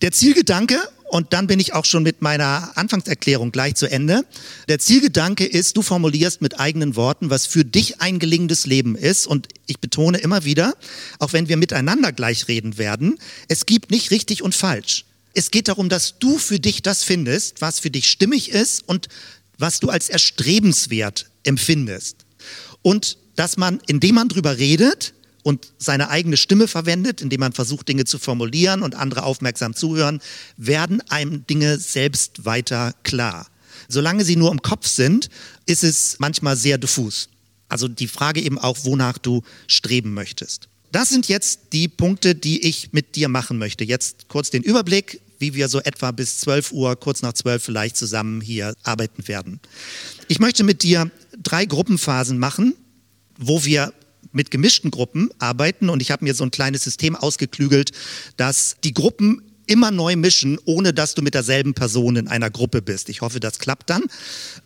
Der 0.00 0.12
Zielgedanke, 0.12 0.80
und 1.10 1.34
dann 1.34 1.46
bin 1.46 1.60
ich 1.60 1.74
auch 1.74 1.84
schon 1.84 2.02
mit 2.02 2.22
meiner 2.22 2.72
Anfangserklärung 2.76 3.52
gleich 3.52 3.74
zu 3.74 3.90
Ende. 3.90 4.24
Der 4.68 4.78
Zielgedanke 4.78 5.44
ist, 5.44 5.76
du 5.76 5.82
formulierst 5.82 6.40
mit 6.40 6.58
eigenen 6.60 6.96
Worten, 6.96 7.28
was 7.28 7.46
für 7.46 7.64
dich 7.64 8.00
ein 8.00 8.18
gelingendes 8.18 8.64
Leben 8.64 8.96
ist. 8.96 9.26
Und 9.26 9.48
ich 9.66 9.80
betone 9.80 10.18
immer 10.18 10.44
wieder, 10.44 10.74
auch 11.18 11.34
wenn 11.34 11.48
wir 11.48 11.58
miteinander 11.58 12.12
gleich 12.12 12.48
reden 12.48 12.78
werden, 12.78 13.18
es 13.48 13.66
gibt 13.66 13.90
nicht 13.90 14.10
richtig 14.10 14.42
und 14.42 14.54
falsch. 14.54 15.04
Es 15.38 15.52
geht 15.52 15.68
darum, 15.68 15.88
dass 15.88 16.18
du 16.18 16.36
für 16.36 16.58
dich 16.58 16.82
das 16.82 17.04
findest, 17.04 17.60
was 17.60 17.78
für 17.78 17.90
dich 17.90 18.08
stimmig 18.08 18.50
ist 18.50 18.82
und 18.88 19.06
was 19.56 19.78
du 19.78 19.88
als 19.88 20.08
erstrebenswert 20.08 21.30
empfindest. 21.44 22.26
Und 22.82 23.18
dass 23.36 23.56
man, 23.56 23.78
indem 23.86 24.16
man 24.16 24.28
drüber 24.28 24.58
redet 24.58 25.14
und 25.44 25.68
seine 25.78 26.10
eigene 26.10 26.36
Stimme 26.36 26.66
verwendet, 26.66 27.20
indem 27.20 27.38
man 27.38 27.52
versucht, 27.52 27.86
Dinge 27.86 28.04
zu 28.04 28.18
formulieren 28.18 28.82
und 28.82 28.96
andere 28.96 29.22
aufmerksam 29.22 29.76
zuhören, 29.76 30.20
werden 30.56 31.02
einem 31.08 31.46
Dinge 31.46 31.78
selbst 31.78 32.44
weiter 32.44 32.92
klar. 33.04 33.46
Solange 33.86 34.24
sie 34.24 34.34
nur 34.34 34.50
im 34.50 34.60
Kopf 34.60 34.88
sind, 34.88 35.30
ist 35.66 35.84
es 35.84 36.16
manchmal 36.18 36.56
sehr 36.56 36.78
diffus. 36.78 37.28
Also 37.68 37.86
die 37.86 38.08
Frage 38.08 38.40
eben 38.40 38.58
auch, 38.58 38.78
wonach 38.82 39.18
du 39.18 39.44
streben 39.68 40.14
möchtest. 40.14 40.68
Das 40.90 41.10
sind 41.10 41.28
jetzt 41.28 41.60
die 41.72 41.86
Punkte, 41.86 42.34
die 42.34 42.66
ich 42.66 42.92
mit 42.92 43.14
dir 43.14 43.28
machen 43.28 43.58
möchte. 43.58 43.84
Jetzt 43.84 44.26
kurz 44.26 44.50
den 44.50 44.64
Überblick 44.64 45.20
wie 45.38 45.54
wir 45.54 45.68
so 45.68 45.80
etwa 45.80 46.10
bis 46.10 46.40
12 46.40 46.72
Uhr, 46.72 46.96
kurz 46.96 47.22
nach 47.22 47.32
12 47.32 47.62
vielleicht 47.62 47.96
zusammen 47.96 48.40
hier 48.40 48.74
arbeiten 48.82 49.26
werden. 49.28 49.60
Ich 50.28 50.40
möchte 50.40 50.64
mit 50.64 50.82
dir 50.82 51.10
drei 51.42 51.64
Gruppenphasen 51.64 52.38
machen, 52.38 52.74
wo 53.38 53.64
wir 53.64 53.92
mit 54.32 54.50
gemischten 54.50 54.90
Gruppen 54.90 55.30
arbeiten 55.38 55.88
und 55.88 56.02
ich 56.02 56.10
habe 56.10 56.24
mir 56.24 56.34
so 56.34 56.44
ein 56.44 56.50
kleines 56.50 56.84
System 56.84 57.16
ausgeklügelt, 57.16 57.92
dass 58.36 58.76
die 58.84 58.92
Gruppen 58.92 59.42
immer 59.66 59.90
neu 59.90 60.16
mischen, 60.16 60.58
ohne 60.64 60.92
dass 60.92 61.14
du 61.14 61.22
mit 61.22 61.34
derselben 61.34 61.74
Person 61.74 62.16
in 62.16 62.28
einer 62.28 62.50
Gruppe 62.50 62.82
bist. 62.82 63.08
Ich 63.08 63.20
hoffe, 63.20 63.38
das 63.38 63.58
klappt 63.58 63.90
dann. 63.90 64.04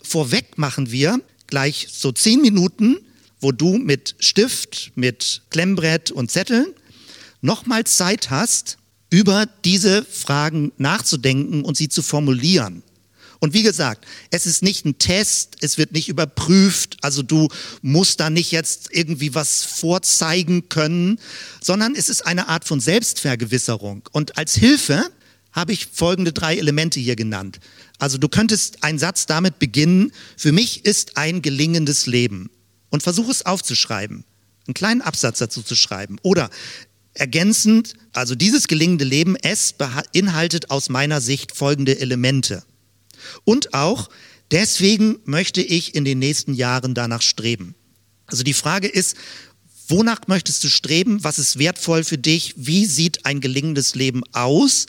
Vorweg 0.03 0.59
machen 0.59 0.91
wir 0.91 1.21
gleich 1.49 1.89
so 1.91 2.13
zehn 2.13 2.41
Minuten, 2.41 2.99
wo 3.41 3.53
du 3.53 3.77
mit 3.77 4.15
Stift, 4.21 4.93
mit 4.95 5.43
Klemmbrett 5.51 6.11
und 6.11 6.31
Zetteln 6.31 6.67
nochmal 7.41 7.85
Zeit 7.85 8.31
hast, 8.31 8.79
über 9.13 9.47
diese 9.65 10.05
Fragen 10.07 10.73
nachzudenken 10.79 11.65
und 11.65 11.77
sie 11.77 11.91
zu 11.91 12.01
formulieren. 12.01 12.83
Und 13.41 13.53
wie 13.53 13.63
gesagt, 13.63 14.07
es 14.31 14.47
ist 14.47 14.63
nicht 14.63 14.87
ein 14.87 14.97
Test, 14.97 15.57
es 15.61 15.77
wird 15.77 15.93
nicht 15.93 16.09
überprüft, 16.09 16.97
also 17.03 17.23
du 17.23 17.49
musst 17.83 18.21
da 18.21 18.31
nicht 18.31 18.53
jetzt 18.53 18.89
irgendwie 18.91 19.35
was 19.35 19.65
vorzeigen 19.65 20.71
können, 20.71 21.19
sondern 21.61 21.95
es 21.95 22.09
ist 22.09 22.25
eine 22.25 22.49
Art 22.49 22.65
von 22.65 22.81
Selbstvergewisserung. 22.81 24.09
Und 24.13 24.39
als 24.39 24.55
Hilfe 24.55 25.05
habe 25.53 25.73
ich 25.73 25.89
folgende 25.93 26.33
drei 26.33 26.57
Elemente 26.57 26.99
hier 26.99 27.17
genannt. 27.17 27.61
Also 27.99 28.17
du 28.17 28.29
könntest 28.29 28.83
einen 28.83 28.99
Satz 28.99 29.27
damit 29.27 29.59
beginnen, 29.59 30.13
für 30.39 30.53
mich 30.53 30.87
ist 30.87 31.19
ein 31.19 31.43
gelingendes 31.43 32.07
Leben. 32.07 32.49
Und 32.89 33.03
versuche 33.03 33.31
es 33.31 33.45
aufzuschreiben, 33.45 34.25
einen 34.67 34.75
kleinen 34.75 35.03
Absatz 35.03 35.39
dazu 35.39 35.63
zu 35.63 35.75
schreiben. 35.75 36.19
Oder 36.23 36.51
Ergänzend, 37.15 37.95
also 38.13 38.35
dieses 38.35 38.69
gelingende 38.69 39.05
Leben, 39.05 39.37
es 39.37 39.75
beinhaltet 39.75 40.71
aus 40.71 40.89
meiner 40.89 41.21
Sicht 41.21 41.55
folgende 41.55 41.99
Elemente. 41.99 42.65
Und 43.45 43.75
auch, 43.75 44.09
deswegen 44.51 45.19
möchte 45.25 45.61
ich 45.61 45.95
in 45.95 46.05
den 46.05 46.19
nächsten 46.19 46.55
Jahren 46.55 46.95
danach 46.95 47.23
streben. 47.23 47.75
Also 48.27 48.45
die 48.45 48.55
Frage 48.55 48.89
ist, 48.89 49.17
wonach 49.89 50.21
möchtest 50.27 50.65
du 50.65 50.69
streben? 50.69 51.23
Was 51.23 51.39
ist 51.39 51.59
wertvoll 51.59 52.05
für 52.05 52.19
dich? 52.19 52.55
Wie 52.57 52.87
sieht 52.87 53.27
ein 53.27 53.41
gelingendes 53.41 53.95
Leben 53.95 54.23
aus? 54.33 54.87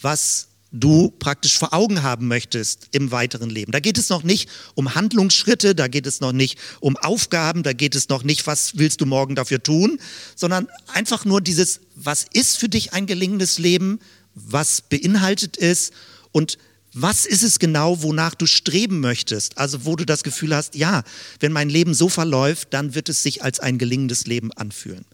Was 0.00 0.48
du 0.72 1.10
praktisch 1.18 1.58
vor 1.58 1.74
Augen 1.74 2.02
haben 2.02 2.28
möchtest 2.28 2.88
im 2.92 3.10
weiteren 3.10 3.50
Leben. 3.50 3.72
Da 3.72 3.80
geht 3.80 3.98
es 3.98 4.08
noch 4.08 4.22
nicht 4.22 4.48
um 4.74 4.94
Handlungsschritte, 4.94 5.74
da 5.74 5.86
geht 5.86 6.06
es 6.06 6.20
noch 6.20 6.32
nicht 6.32 6.58
um 6.80 6.96
Aufgaben, 6.96 7.62
da 7.62 7.74
geht 7.74 7.94
es 7.94 8.08
noch 8.08 8.24
nicht, 8.24 8.46
was 8.46 8.78
willst 8.78 9.00
du 9.00 9.06
morgen 9.06 9.34
dafür 9.34 9.62
tun, 9.62 10.00
sondern 10.34 10.68
einfach 10.92 11.24
nur 11.24 11.40
dieses, 11.40 11.80
was 11.94 12.26
ist 12.32 12.58
für 12.58 12.68
dich 12.68 12.94
ein 12.94 13.06
gelingendes 13.06 13.58
Leben, 13.58 14.00
was 14.34 14.80
beinhaltet 14.80 15.58
es 15.58 15.90
und 16.32 16.58
was 16.94 17.24
ist 17.24 17.42
es 17.42 17.58
genau, 17.58 18.02
wonach 18.02 18.34
du 18.34 18.46
streben 18.46 19.00
möchtest? 19.00 19.56
Also 19.56 19.84
wo 19.84 19.96
du 19.96 20.04
das 20.04 20.22
Gefühl 20.24 20.54
hast, 20.54 20.74
ja, 20.74 21.04
wenn 21.40 21.52
mein 21.52 21.70
Leben 21.70 21.94
so 21.94 22.08
verläuft, 22.08 22.68
dann 22.72 22.94
wird 22.94 23.08
es 23.08 23.22
sich 23.22 23.42
als 23.42 23.60
ein 23.60 23.78
gelingendes 23.78 24.26
Leben 24.26 24.52
anfühlen. 24.52 25.04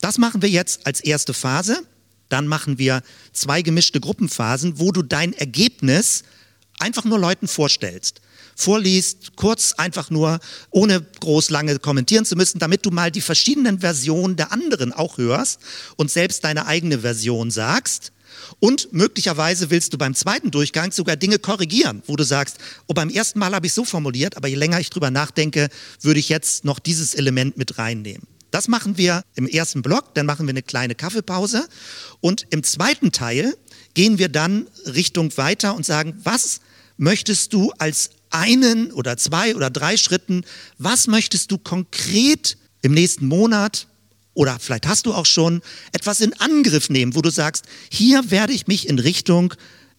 Das 0.00 0.18
machen 0.18 0.42
wir 0.42 0.48
jetzt 0.48 0.86
als 0.86 1.00
erste 1.00 1.32
Phase. 1.32 1.82
Dann 2.30 2.46
machen 2.46 2.78
wir 2.78 3.02
zwei 3.32 3.60
gemischte 3.60 4.00
Gruppenphasen, 4.00 4.78
wo 4.78 4.92
du 4.92 5.02
dein 5.02 5.34
Ergebnis 5.34 6.22
einfach 6.78 7.04
nur 7.04 7.18
Leuten 7.18 7.46
vorstellst. 7.46 8.22
Vorliest, 8.56 9.36
kurz 9.36 9.72
einfach 9.72 10.10
nur, 10.10 10.38
ohne 10.70 11.00
groß 11.20 11.50
lange 11.50 11.78
kommentieren 11.78 12.24
zu 12.24 12.36
müssen, 12.36 12.58
damit 12.58 12.84
du 12.84 12.90
mal 12.90 13.10
die 13.10 13.20
verschiedenen 13.20 13.80
Versionen 13.80 14.36
der 14.36 14.52
anderen 14.52 14.92
auch 14.92 15.18
hörst 15.18 15.60
und 15.96 16.10
selbst 16.10 16.44
deine 16.44 16.66
eigene 16.66 17.00
Version 17.00 17.50
sagst. 17.50 18.12
Und 18.58 18.92
möglicherweise 18.92 19.70
willst 19.70 19.92
du 19.92 19.98
beim 19.98 20.14
zweiten 20.14 20.50
Durchgang 20.50 20.92
sogar 20.92 21.16
Dinge 21.16 21.38
korrigieren, 21.38 22.02
wo 22.06 22.16
du 22.16 22.24
sagst, 22.24 22.58
oh, 22.86 22.94
beim 22.94 23.08
ersten 23.08 23.38
Mal 23.38 23.54
habe 23.54 23.66
ich 23.66 23.72
so 23.72 23.84
formuliert, 23.84 24.36
aber 24.36 24.48
je 24.48 24.56
länger 24.56 24.80
ich 24.80 24.90
drüber 24.90 25.10
nachdenke, 25.10 25.68
würde 26.00 26.20
ich 26.20 26.28
jetzt 26.28 26.64
noch 26.64 26.78
dieses 26.78 27.14
Element 27.14 27.56
mit 27.56 27.78
reinnehmen. 27.78 28.26
Das 28.50 28.68
machen 28.68 28.96
wir 28.96 29.22
im 29.34 29.46
ersten 29.46 29.82
Block, 29.82 30.14
dann 30.14 30.26
machen 30.26 30.46
wir 30.46 30.52
eine 30.52 30.62
kleine 30.62 30.94
Kaffeepause 30.94 31.68
und 32.20 32.46
im 32.50 32.62
zweiten 32.62 33.12
Teil 33.12 33.56
gehen 33.94 34.18
wir 34.18 34.28
dann 34.28 34.66
Richtung 34.86 35.36
weiter 35.36 35.74
und 35.74 35.86
sagen, 35.86 36.18
was 36.24 36.60
möchtest 36.96 37.52
du 37.52 37.72
als 37.78 38.10
einen 38.30 38.92
oder 38.92 39.16
zwei 39.16 39.56
oder 39.56 39.70
drei 39.70 39.96
Schritten, 39.96 40.44
was 40.78 41.06
möchtest 41.06 41.50
du 41.50 41.58
konkret 41.58 42.56
im 42.82 42.92
nächsten 42.92 43.26
Monat 43.26 43.88
oder 44.34 44.58
vielleicht 44.58 44.86
hast 44.86 45.06
du 45.06 45.14
auch 45.14 45.26
schon 45.26 45.60
etwas 45.92 46.20
in 46.20 46.32
Angriff 46.34 46.88
nehmen, 46.88 47.14
wo 47.14 47.22
du 47.22 47.30
sagst, 47.30 47.64
hier 47.90 48.30
werde 48.30 48.52
ich 48.52 48.66
mich 48.66 48.88
in 48.88 48.98
Richtung 48.98 49.54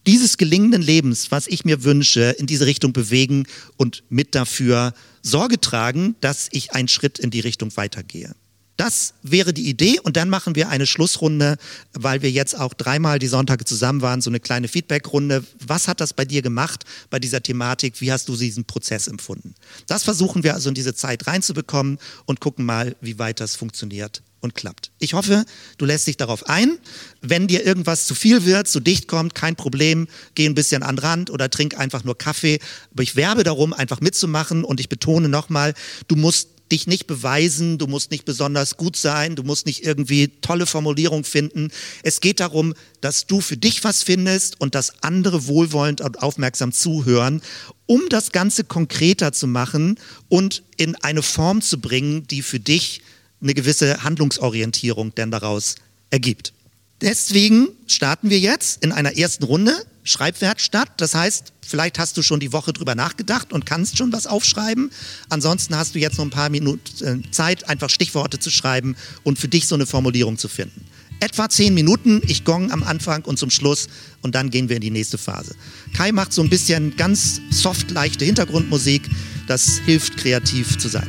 dieses 0.06 0.36
gelingenden 0.36 0.82
Lebens, 0.82 1.30
was 1.30 1.46
ich 1.46 1.64
mir 1.64 1.84
wünsche, 1.84 2.34
in 2.38 2.46
diese 2.46 2.66
Richtung 2.66 2.92
bewegen 2.92 3.46
und 3.76 4.02
mit 4.08 4.34
dafür 4.34 4.94
Sorge 5.22 5.60
tragen, 5.60 6.16
dass 6.20 6.48
ich 6.50 6.72
einen 6.72 6.88
Schritt 6.88 7.18
in 7.18 7.30
die 7.30 7.40
Richtung 7.40 7.76
weitergehe. 7.76 8.34
Das 8.82 9.14
wäre 9.22 9.54
die 9.54 9.68
Idee 9.68 10.00
und 10.00 10.16
dann 10.16 10.28
machen 10.28 10.56
wir 10.56 10.68
eine 10.68 10.88
Schlussrunde, 10.88 11.56
weil 11.92 12.20
wir 12.22 12.32
jetzt 12.32 12.58
auch 12.58 12.74
dreimal 12.74 13.20
die 13.20 13.28
Sonntage 13.28 13.64
zusammen 13.64 14.02
waren, 14.02 14.20
so 14.20 14.28
eine 14.28 14.40
kleine 14.40 14.66
Feedbackrunde. 14.66 15.44
Was 15.64 15.86
hat 15.86 16.00
das 16.00 16.12
bei 16.12 16.24
dir 16.24 16.42
gemacht 16.42 16.82
bei 17.08 17.20
dieser 17.20 17.40
Thematik? 17.40 18.00
Wie 18.00 18.10
hast 18.10 18.28
du 18.28 18.36
diesen 18.36 18.64
Prozess 18.64 19.06
empfunden? 19.06 19.54
Das 19.86 20.02
versuchen 20.02 20.42
wir 20.42 20.54
also 20.54 20.68
in 20.68 20.74
diese 20.74 20.96
Zeit 20.96 21.28
reinzubekommen 21.28 21.98
und 22.24 22.40
gucken 22.40 22.64
mal, 22.64 22.96
wie 23.00 23.20
weit 23.20 23.38
das 23.38 23.54
funktioniert 23.54 24.20
und 24.40 24.56
klappt. 24.56 24.90
Ich 24.98 25.14
hoffe, 25.14 25.44
du 25.78 25.84
lässt 25.84 26.08
dich 26.08 26.16
darauf 26.16 26.48
ein. 26.48 26.76
Wenn 27.20 27.46
dir 27.46 27.64
irgendwas 27.64 28.08
zu 28.08 28.16
viel 28.16 28.44
wird, 28.44 28.66
zu 28.66 28.80
dicht 28.80 29.06
kommt, 29.06 29.36
kein 29.36 29.54
Problem, 29.54 30.08
geh 30.34 30.46
ein 30.46 30.56
bisschen 30.56 30.82
an 30.82 30.96
den 30.96 31.04
Rand 31.04 31.30
oder 31.30 31.48
trink 31.50 31.78
einfach 31.78 32.02
nur 32.02 32.18
Kaffee. 32.18 32.58
Aber 32.90 33.04
ich 33.04 33.14
werbe 33.14 33.44
darum, 33.44 33.72
einfach 33.72 34.00
mitzumachen 34.00 34.64
und 34.64 34.80
ich 34.80 34.88
betone 34.88 35.28
nochmal, 35.28 35.72
du 36.08 36.16
musst 36.16 36.48
dich 36.72 36.86
nicht 36.86 37.06
beweisen, 37.06 37.78
du 37.78 37.86
musst 37.86 38.10
nicht 38.10 38.24
besonders 38.24 38.76
gut 38.76 38.96
sein, 38.96 39.36
du 39.36 39.42
musst 39.42 39.66
nicht 39.66 39.84
irgendwie 39.84 40.28
tolle 40.40 40.66
Formulierung 40.66 41.24
finden. 41.24 41.70
Es 42.02 42.20
geht 42.20 42.40
darum, 42.40 42.74
dass 43.00 43.26
du 43.26 43.40
für 43.40 43.56
dich 43.56 43.84
was 43.84 44.02
findest 44.02 44.60
und 44.60 44.74
dass 44.74 45.02
andere 45.02 45.46
wohlwollend 45.46 46.00
und 46.00 46.22
aufmerksam 46.22 46.72
zuhören, 46.72 47.42
um 47.86 48.00
das 48.08 48.32
Ganze 48.32 48.64
konkreter 48.64 49.32
zu 49.32 49.46
machen 49.46 49.98
und 50.28 50.62
in 50.76 50.96
eine 50.96 51.22
Form 51.22 51.62
zu 51.62 51.80
bringen, 51.80 52.26
die 52.26 52.42
für 52.42 52.58
dich 52.58 53.02
eine 53.40 53.54
gewisse 53.54 54.02
Handlungsorientierung 54.02 55.14
denn 55.14 55.30
daraus 55.30 55.76
ergibt. 56.10 56.52
Deswegen 57.00 57.68
starten 57.86 58.30
wir 58.30 58.38
jetzt 58.38 58.82
in 58.82 58.92
einer 58.92 59.16
ersten 59.16 59.44
Runde 59.44 59.74
Schreibwerkstatt. 60.04 60.88
Das 60.96 61.14
heißt, 61.14 61.52
vielleicht 61.66 61.98
hast 61.98 62.16
du 62.16 62.22
schon 62.22 62.40
die 62.40 62.52
Woche 62.52 62.72
drüber 62.72 62.94
nachgedacht 62.94 63.52
und 63.52 63.66
kannst 63.66 63.98
schon 63.98 64.12
was 64.12 64.26
aufschreiben. 64.26 64.90
Ansonsten 65.28 65.76
hast 65.76 65.94
du 65.94 65.98
jetzt 65.98 66.18
noch 66.18 66.24
ein 66.24 66.30
paar 66.30 66.48
Minuten 66.48 67.04
äh, 67.04 67.30
Zeit, 67.30 67.68
einfach 67.68 67.90
Stichworte 67.90 68.38
zu 68.38 68.50
schreiben 68.50 68.96
und 69.22 69.38
für 69.38 69.48
dich 69.48 69.66
so 69.66 69.74
eine 69.74 69.86
Formulierung 69.86 70.38
zu 70.38 70.48
finden. 70.48 70.84
Etwa 71.20 71.48
zehn 71.48 71.72
Minuten, 71.72 72.20
ich 72.26 72.44
gong 72.44 72.72
am 72.72 72.82
Anfang 72.82 73.24
und 73.24 73.38
zum 73.38 73.48
Schluss 73.48 73.88
und 74.22 74.34
dann 74.34 74.50
gehen 74.50 74.68
wir 74.68 74.76
in 74.76 74.82
die 74.82 74.90
nächste 74.90 75.18
Phase. 75.18 75.54
Kai 75.94 76.10
macht 76.10 76.32
so 76.32 76.42
ein 76.42 76.50
bisschen 76.50 76.96
ganz 76.96 77.40
soft 77.50 77.92
leichte 77.92 78.24
Hintergrundmusik, 78.24 79.08
das 79.46 79.78
hilft 79.86 80.16
kreativ 80.16 80.78
zu 80.78 80.88
sein. 80.88 81.08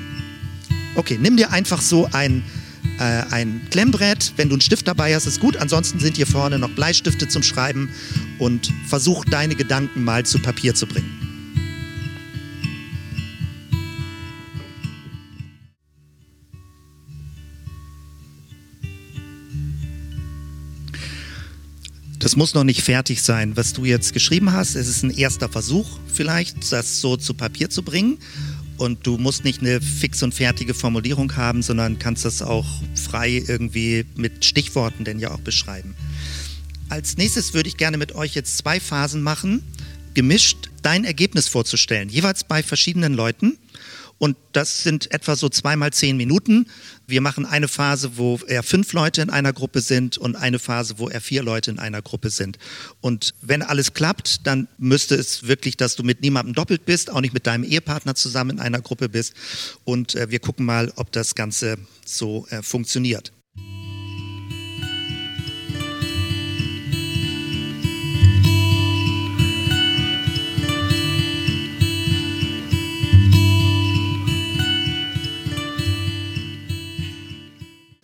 Okay, 0.96 1.18
nimm 1.20 1.36
dir 1.36 1.50
einfach 1.50 1.82
so 1.82 2.08
ein 2.14 2.44
äh, 3.00 3.24
ein 3.32 3.62
Klemmbrett. 3.72 4.34
Wenn 4.36 4.50
du 4.50 4.56
einen 4.56 4.62
Stift 4.62 4.88
dabei 4.88 5.16
hast, 5.16 5.26
ist 5.26 5.40
gut. 5.40 5.58
Ansonsten 5.58 6.00
sind 6.00 6.18
hier 6.18 6.28
vorne 6.28 6.60
noch 6.60 6.70
Bleistifte 6.70 7.28
zum 7.28 7.44
Schreiben 7.44 7.90
und 8.44 8.74
versuch 8.88 9.24
deine 9.24 9.56
Gedanken 9.56 10.04
mal 10.04 10.26
zu 10.26 10.38
Papier 10.38 10.76
zu 10.76 10.86
bringen. 10.86 11.10
Das 22.20 22.36
muss 22.38 22.54
noch 22.54 22.64
nicht 22.64 22.82
fertig 22.82 23.22
sein, 23.22 23.56
was 23.58 23.74
du 23.74 23.86
jetzt 23.86 24.14
geschrieben 24.14 24.52
hast. 24.54 24.76
Es 24.76 24.88
ist 24.88 25.04
ein 25.04 25.10
erster 25.10 25.50
Versuch 25.50 26.00
vielleicht, 26.08 26.72
das 26.72 27.02
so 27.02 27.18
zu 27.18 27.34
Papier 27.34 27.70
zu 27.70 27.84
bringen. 27.84 28.18
Und 28.78 29.06
du 29.06 29.18
musst 29.18 29.44
nicht 29.44 29.62
eine 29.62 29.82
fix 29.82 30.24
und 30.24 30.34
fertige 30.34 30.74
Formulierung 30.74 31.36
haben, 31.36 31.62
sondern 31.62 32.00
kannst 32.00 32.26
das 32.26 32.42
auch 32.42 32.66
frei 32.96 33.44
irgendwie 33.46 34.06
mit 34.16 34.44
Stichworten 34.44 35.04
denn 35.04 35.20
ja 35.20 35.32
auch 35.32 35.40
beschreiben. 35.40 35.96
Als 36.94 37.18
nächstes 37.18 37.56
würde 37.56 37.70
ich 37.70 37.78
gerne 37.78 37.98
mit 37.98 38.14
euch 38.14 38.36
jetzt 38.36 38.56
zwei 38.56 38.80
Phasen 38.80 39.24
machen, 39.24 39.64
gemischt 40.14 40.70
dein 40.84 41.06
Ergebnis 41.06 41.48
vorzustellen, 41.48 42.08
jeweils 42.08 42.44
bei 42.44 42.62
verschiedenen 42.62 43.16
Leuten. 43.16 43.58
Und 44.20 44.38
das 44.52 44.84
sind 44.84 45.12
etwa 45.12 45.36
so 45.36 45.50
zweimal 45.50 45.92
zehn 45.92 46.18
Minuten. 46.18 46.68
Wir 47.08 47.20
machen 47.20 47.48
eine 47.48 47.68
Phase, 47.68 48.18
wo 48.18 48.38
eher 48.48 48.62
fünf 48.62 48.94
Leute 48.94 49.24
in 49.24 49.32
einer 49.32 49.54
Gruppe 49.54 49.82
sind 49.82 50.20
und 50.20 50.36
eine 50.36 50.60
Phase, 50.60 51.00
wo 51.00 51.10
eher 51.10 51.20
vier 51.20 51.42
Leute 51.42 51.72
in 51.72 51.80
einer 51.80 52.04
Gruppe 52.04 52.30
sind. 52.30 52.60
Und 53.02 53.34
wenn 53.42 53.64
alles 53.64 53.96
klappt, 53.96 54.46
dann 54.46 54.68
müsste 54.78 55.16
es 55.16 55.48
wirklich, 55.48 55.78
dass 55.78 55.96
du 55.96 56.04
mit 56.04 56.22
niemandem 56.22 56.54
doppelt 56.54 56.86
bist, 56.86 57.10
auch 57.10 57.22
nicht 57.22 57.34
mit 57.34 57.48
deinem 57.48 57.64
Ehepartner 57.64 58.14
zusammen 58.14 58.52
in 58.52 58.60
einer 58.60 58.82
Gruppe 58.82 59.10
bist. 59.10 59.34
Und 59.84 60.14
äh, 60.14 60.30
wir 60.30 60.38
gucken 60.38 60.64
mal, 60.64 60.94
ob 60.96 61.12
das 61.12 61.34
Ganze 61.34 61.80
so 62.06 62.46
äh, 62.52 62.62
funktioniert. 62.62 63.32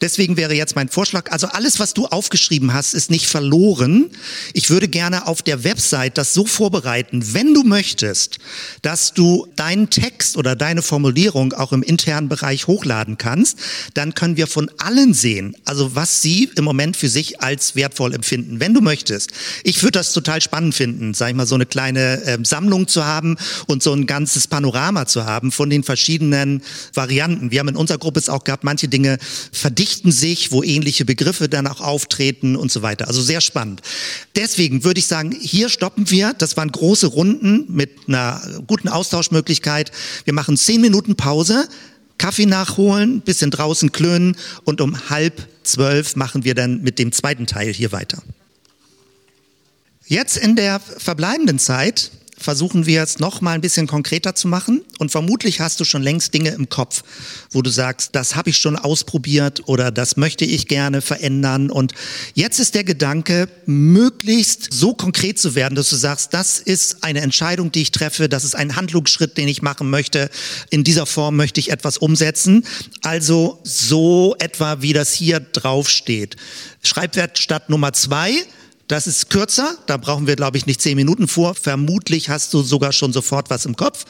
Deswegen 0.01 0.37
wäre 0.37 0.53
jetzt 0.53 0.75
mein 0.75 0.89
Vorschlag, 0.89 1.31
also 1.31 1.47
alles, 1.47 1.79
was 1.79 1.93
du 1.93 2.07
aufgeschrieben 2.07 2.73
hast, 2.73 2.93
ist 2.93 3.11
nicht 3.11 3.27
verloren. 3.27 4.09
Ich 4.53 4.69
würde 4.69 4.87
gerne 4.87 5.27
auf 5.27 5.41
der 5.41 5.63
Website 5.63 6.17
das 6.17 6.33
so 6.33 6.45
vorbereiten, 6.45 7.33
wenn 7.33 7.53
du 7.53 7.63
möchtest, 7.63 8.39
dass 8.81 9.13
du 9.13 9.47
deinen 9.55 9.89
Text 9.89 10.37
oder 10.37 10.55
deine 10.55 10.81
Formulierung 10.81 11.53
auch 11.53 11.73
im 11.73 11.83
internen 11.83 12.29
Bereich 12.29 12.67
hochladen 12.67 13.17
kannst, 13.17 13.59
dann 13.93 14.13
können 14.13 14.37
wir 14.37 14.47
von 14.47 14.71
allen 14.77 15.13
sehen, 15.13 15.55
also 15.65 15.95
was 15.95 16.21
sie 16.21 16.49
im 16.55 16.63
Moment 16.63 16.95
für 16.95 17.09
sich 17.09 17.41
als 17.41 17.75
wertvoll 17.75 18.13
empfinden, 18.13 18.59
wenn 18.59 18.73
du 18.73 18.81
möchtest. 18.81 19.31
Ich 19.63 19.81
würde 19.83 19.99
das 19.99 20.13
total 20.13 20.41
spannend 20.41 20.75
finden, 20.75 21.13
sag 21.13 21.29
ich 21.29 21.35
mal, 21.35 21.45
so 21.45 21.55
eine 21.55 21.65
kleine 21.65 22.23
äh, 22.23 22.37
Sammlung 22.43 22.87
zu 22.87 23.05
haben 23.05 23.37
und 23.67 23.83
so 23.83 23.93
ein 23.93 24.05
ganzes 24.05 24.47
Panorama 24.47 25.05
zu 25.05 25.25
haben 25.25 25.51
von 25.51 25.69
den 25.69 25.83
verschiedenen 25.83 26.61
Varianten. 26.93 27.51
Wir 27.51 27.59
haben 27.59 27.69
in 27.69 27.75
unserer 27.75 27.97
Gruppe 27.97 28.19
es 28.19 28.29
auch 28.29 28.43
gehabt, 28.43 28.63
manche 28.63 28.87
Dinge 28.87 29.17
verdichten 29.51 29.89
verdichten 29.99 30.11
sich, 30.11 30.51
wo 30.51 30.63
ähnliche 30.63 31.03
Begriffe 31.05 31.49
dann 31.49 31.67
auch 31.67 31.81
auftreten 31.81 32.55
und 32.55 32.71
so 32.71 32.81
weiter. 32.81 33.07
Also 33.07 33.21
sehr 33.21 33.41
spannend. 33.41 33.81
Deswegen 34.35 34.83
würde 34.83 34.99
ich 34.99 35.07
sagen, 35.07 35.35
hier 35.39 35.69
stoppen 35.69 36.09
wir. 36.09 36.33
Das 36.37 36.55
waren 36.57 36.71
große 36.71 37.07
Runden 37.07 37.65
mit 37.67 38.07
einer 38.07 38.41
guten 38.67 38.87
Austauschmöglichkeit. 38.87 39.91
Wir 40.23 40.33
machen 40.33 40.57
zehn 40.57 40.81
Minuten 40.81 41.15
Pause. 41.15 41.67
Kaffee 42.17 42.45
nachholen, 42.45 43.21
bisschen 43.21 43.49
draußen 43.49 43.93
klönen 43.93 44.35
und 44.65 44.81
um 44.81 45.09
halb 45.09 45.47
zwölf 45.63 46.17
machen 46.17 46.43
wir 46.43 46.53
dann 46.53 46.81
mit 46.81 46.99
dem 46.99 47.13
zweiten 47.13 47.45
Teil 47.45 47.71
hier 47.71 47.93
weiter. 47.93 48.21
Jetzt 50.05 50.35
in 50.35 50.57
der 50.57 50.81
verbleibenden 50.81 51.59
Zeit 51.59 52.11
versuchen 52.39 52.85
wir 52.85 53.03
es 53.03 53.19
noch 53.19 53.41
mal 53.41 53.53
ein 53.53 53.61
bisschen 53.61 53.87
konkreter 53.87 54.35
zu 54.35 54.47
machen. 54.47 54.81
Und 54.97 55.11
vermutlich 55.11 55.59
hast 55.59 55.79
du 55.79 55.85
schon 55.85 56.01
längst 56.01 56.33
Dinge 56.33 56.51
im 56.51 56.69
Kopf, 56.69 57.03
wo 57.51 57.61
du 57.61 57.69
sagst, 57.69 58.15
das 58.15 58.35
habe 58.35 58.49
ich 58.49 58.57
schon 58.57 58.75
ausprobiert 58.75 59.67
oder 59.67 59.91
das 59.91 60.17
möchte 60.17 60.45
ich 60.45 60.67
gerne 60.67 61.01
verändern. 61.01 61.69
Und 61.69 61.93
jetzt 62.33 62.59
ist 62.59 62.75
der 62.75 62.83
Gedanke, 62.83 63.49
möglichst 63.65 64.71
so 64.71 64.93
konkret 64.93 65.37
zu 65.37 65.55
werden, 65.55 65.75
dass 65.75 65.89
du 65.89 65.95
sagst, 65.95 66.33
das 66.33 66.59
ist 66.59 67.03
eine 67.03 67.21
Entscheidung, 67.21 67.71
die 67.71 67.81
ich 67.81 67.91
treffe, 67.91 68.29
das 68.29 68.43
ist 68.43 68.55
ein 68.55 68.75
Handlungsschritt, 68.75 69.37
den 69.37 69.47
ich 69.47 69.61
machen 69.61 69.89
möchte. 69.89 70.29
In 70.69 70.83
dieser 70.83 71.05
Form 71.05 71.35
möchte 71.35 71.59
ich 71.59 71.71
etwas 71.71 71.97
umsetzen. 71.97 72.65
Also 73.01 73.59
so 73.63 74.35
etwa, 74.39 74.81
wie 74.81 74.93
das 74.93 75.13
hier 75.13 75.39
drauf 75.39 75.89
steht. 75.89 76.35
Schreibwerkstatt 76.83 77.69
Nummer 77.69 77.93
zwei 77.93 78.33
das 78.89 79.05
ist 79.05 79.29
kürzer, 79.29 79.77
da 79.85 79.97
brauchen 79.97 80.25
wir, 80.25 80.35
glaube 80.35 80.57
ich, 80.57 80.65
nicht 80.65 80.81
zehn 80.81 80.95
Minuten 80.95 81.27
vor. 81.27 81.53
Vermutlich 81.53 82.29
hast 82.29 82.55
du 82.55 82.63
sogar 82.63 82.91
schon 82.91 83.13
sofort 83.13 83.51
was 83.51 83.67
im 83.67 83.75
Kopf. 83.75 84.05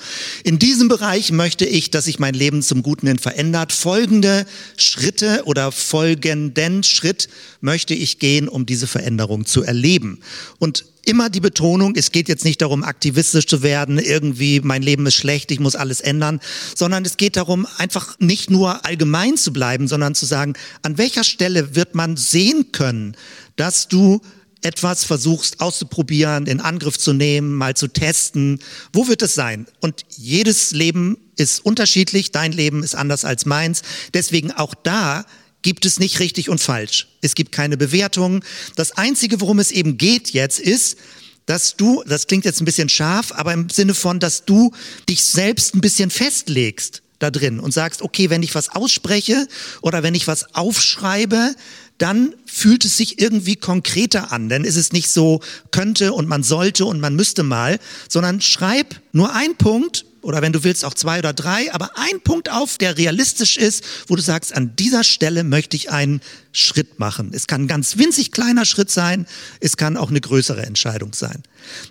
In 0.46 0.58
diesem 0.58 0.88
Bereich 0.88 1.34
möchte 1.34 1.66
ich, 1.66 1.92
dass 1.92 2.06
sich 2.06 2.18
mein 2.18 2.34
Leben 2.34 2.62
zum 2.62 2.82
Guten 2.82 3.06
hin 3.08 3.20
verändert. 3.20 3.74
Folgende 3.74 4.46
Schritte 4.78 5.42
oder 5.44 5.74
folgenden 5.74 6.84
Schritt 6.84 7.28
möchte 7.60 7.94
ich 7.94 8.20
gehen, 8.20 8.48
um 8.48 8.66
diese 8.66 8.88
Veränderung 8.88 9.46
zu 9.46 9.64
erleben. 9.64 10.22
Und 10.60 10.86
immer 11.04 11.30
die 11.30 11.42
Betonung, 11.42 11.96
es 11.98 12.14
geht 12.14 12.30
jetzt 12.30 12.46
nicht 12.46 12.62
darum, 12.62 12.86
aktivistisch 12.86 13.48
zu 13.48 13.62
werden, 13.62 14.00
irgendwie 14.00 14.62
mein 14.62 14.82
Leben 14.82 15.06
ist 15.08 15.16
schlecht, 15.16 15.52
ich 15.52 15.60
muss 15.60 15.76
alles 15.76 16.00
ändern, 16.00 16.40
sondern 16.74 17.04
es 17.04 17.18
geht 17.18 17.36
darum, 17.36 17.68
einfach 17.78 18.18
nicht 18.20 18.50
nur 18.50 18.86
allgemein 18.86 19.36
zu 19.36 19.52
bleiben, 19.52 19.90
sondern 19.90 20.16
zu 20.16 20.26
sagen, 20.26 20.54
an 20.84 20.98
welcher 20.98 21.26
Stelle 21.26 21.76
wird 21.76 21.96
man 21.96 22.16
sehen 22.16 22.72
können, 22.72 23.18
dass 23.58 23.90
du 23.90 24.22
etwas 24.62 25.06
versuchst 25.06 25.62
auszuprobieren, 25.62 26.46
in 26.46 26.60
Angriff 26.60 26.98
zu 26.98 27.14
nehmen, 27.14 27.54
mal 27.54 27.76
zu 27.76 27.88
testen. 27.88 28.60
Wo 28.92 29.08
wird 29.08 29.22
es 29.22 29.36
sein? 29.36 29.68
Und 29.80 30.06
jedes 30.10 30.72
Leben 30.72 31.18
ist 31.38 31.66
unterschiedlich, 31.66 32.32
dein 32.32 32.52
Leben 32.52 32.84
ist 32.84 32.96
anders 32.96 33.26
als 33.26 33.46
meins. 33.46 33.82
Deswegen 34.14 34.52
auch 34.52 34.76
da 34.76 35.26
gibt 35.62 35.86
es 35.86 36.00
nicht 36.00 36.20
richtig 36.20 36.50
und 36.50 36.60
falsch. 36.60 37.08
Es 37.22 37.36
gibt 37.36 37.52
keine 37.52 37.78
Bewertung. 37.78 38.44
Das 38.76 38.92
Einzige, 38.92 39.42
worum 39.42 39.60
es 39.60 39.72
eben 39.72 39.98
geht 39.98 40.32
jetzt, 40.32 40.60
ist, 40.60 40.98
dass 41.46 41.76
du, 41.76 42.04
das 42.06 42.28
klingt 42.28 42.46
jetzt 42.46 42.62
ein 42.62 42.66
bisschen 42.66 42.90
scharf, 42.90 43.32
aber 43.32 43.54
im 43.54 43.70
Sinne 43.70 43.96
von, 43.96 44.20
dass 44.20 44.46
du 44.46 44.72
dich 45.08 45.24
selbst 45.24 45.74
ein 45.74 45.82
bisschen 45.82 46.12
festlegst 46.12 47.02
da 47.18 47.32
drin 47.32 47.60
und 47.60 47.74
sagst, 47.74 48.02
okay, 48.02 48.30
wenn 48.30 48.44
ich 48.44 48.56
was 48.56 48.70
ausspreche 48.70 49.48
oder 49.82 50.04
wenn 50.04 50.16
ich 50.16 50.28
was 50.28 50.56
aufschreibe, 50.56 51.56
dann 52.00 52.34
fühlt 52.46 52.84
es 52.86 52.98
sich 52.98 53.22
irgendwie 53.22 53.56
konkreter 53.56 54.32
an. 54.32 54.50
Denn 54.50 54.64
ist 54.64 54.76
es 54.78 54.92
nicht 54.92 55.10
so 55.10 55.42
könnte 55.72 56.14
und 56.14 56.28
man 56.28 56.42
sollte 56.44 56.86
und 56.86 57.00
man 57.00 57.16
müsste 57.16 57.44
mal, 57.44 57.80
sondern 58.08 58.42
schreib 58.42 58.96
nur 59.12 59.34
ein 59.36 59.56
Punkt 59.56 60.06
oder 60.22 60.42
wenn 60.42 60.54
du 60.54 60.64
willst 60.64 60.86
auch 60.86 60.94
zwei 60.94 61.20
oder 61.20 61.34
drei, 61.34 61.74
aber 61.74 61.92
ein 61.98 62.22
Punkt 62.22 62.52
auf, 62.52 62.78
der 62.78 62.98
realistisch 62.98 63.58
ist, 63.58 63.84
wo 64.08 64.16
du 64.16 64.22
sagst, 64.22 64.54
an 64.54 64.76
dieser 64.76 65.04
Stelle 65.04 65.44
möchte 65.44 65.76
ich 65.78 65.92
einen 65.92 66.22
Schritt 66.52 67.00
machen. 67.00 67.32
Es 67.34 67.48
kann 67.48 67.64
ein 67.64 67.68
ganz 67.68 67.98
winzig 67.98 68.32
kleiner 68.32 68.66
Schritt 68.66 68.92
sein, 68.92 69.28
es 69.60 69.78
kann 69.78 69.98
auch 69.98 70.10
eine 70.10 70.22
größere 70.22 70.66
Entscheidung 70.66 71.14
sein. 71.14 71.44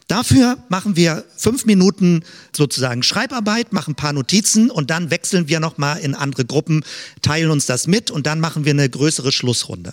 Dafür 0.08 0.58
machen 0.68 0.96
wir 0.96 1.24
fünf 1.36 1.64
Minuten 1.64 2.24
sozusagen 2.54 3.02
Schreibarbeit, 3.02 3.72
machen 3.72 3.92
ein 3.92 3.96
paar 3.96 4.12
Notizen 4.12 4.70
und 4.70 4.90
dann 4.90 5.10
wechseln 5.10 5.48
wir 5.48 5.60
nochmal 5.60 6.00
in 6.00 6.14
andere 6.14 6.44
Gruppen, 6.44 6.84
teilen 7.22 7.50
uns 7.50 7.66
das 7.66 7.86
mit 7.86 8.10
und 8.10 8.26
dann 8.26 8.40
machen 8.40 8.64
wir 8.64 8.72
eine 8.72 8.88
größere 8.88 9.32
Schlussrunde. 9.32 9.92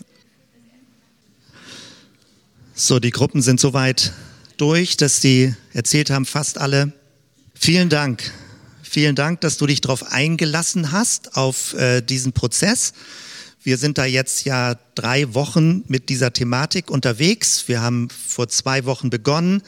So, 2.74 3.00
die 3.00 3.12
Gruppen 3.12 3.42
sind 3.42 3.60
soweit 3.60 4.12
durch, 4.58 4.98
dass 4.98 5.22
sie 5.22 5.56
erzählt 5.74 6.10
haben, 6.10 6.25
fast 6.25 6.58
alle. 6.58 6.92
Vielen 7.65 7.89
Dank. 7.89 8.31
Vielen 8.84 9.15
Dank, 9.15 9.41
dass 9.41 9.57
du 9.57 9.65
dich 9.65 9.81
darauf 9.81 10.12
eingelassen 10.12 10.91
hast, 10.91 11.36
auf 11.36 11.74
äh, 11.74 12.01
diesen 12.01 12.31
Prozess. 12.31 12.93
Wir 13.63 13.79
sind 13.79 13.98
da 13.98 14.05
jetzt 14.05 14.45
ja 14.45 14.75
drei 14.93 15.34
Wochen 15.34 15.84
mit 15.88 16.10
dieser 16.10 16.31
Thematik 16.31 16.91
unterwegs. 16.91 17.67
Wir 17.67 17.81
haben 17.81 18.10
vor 18.10 18.50
zwei 18.50 18.86
Wochen 18.86 19.10
begonnen 19.10 19.63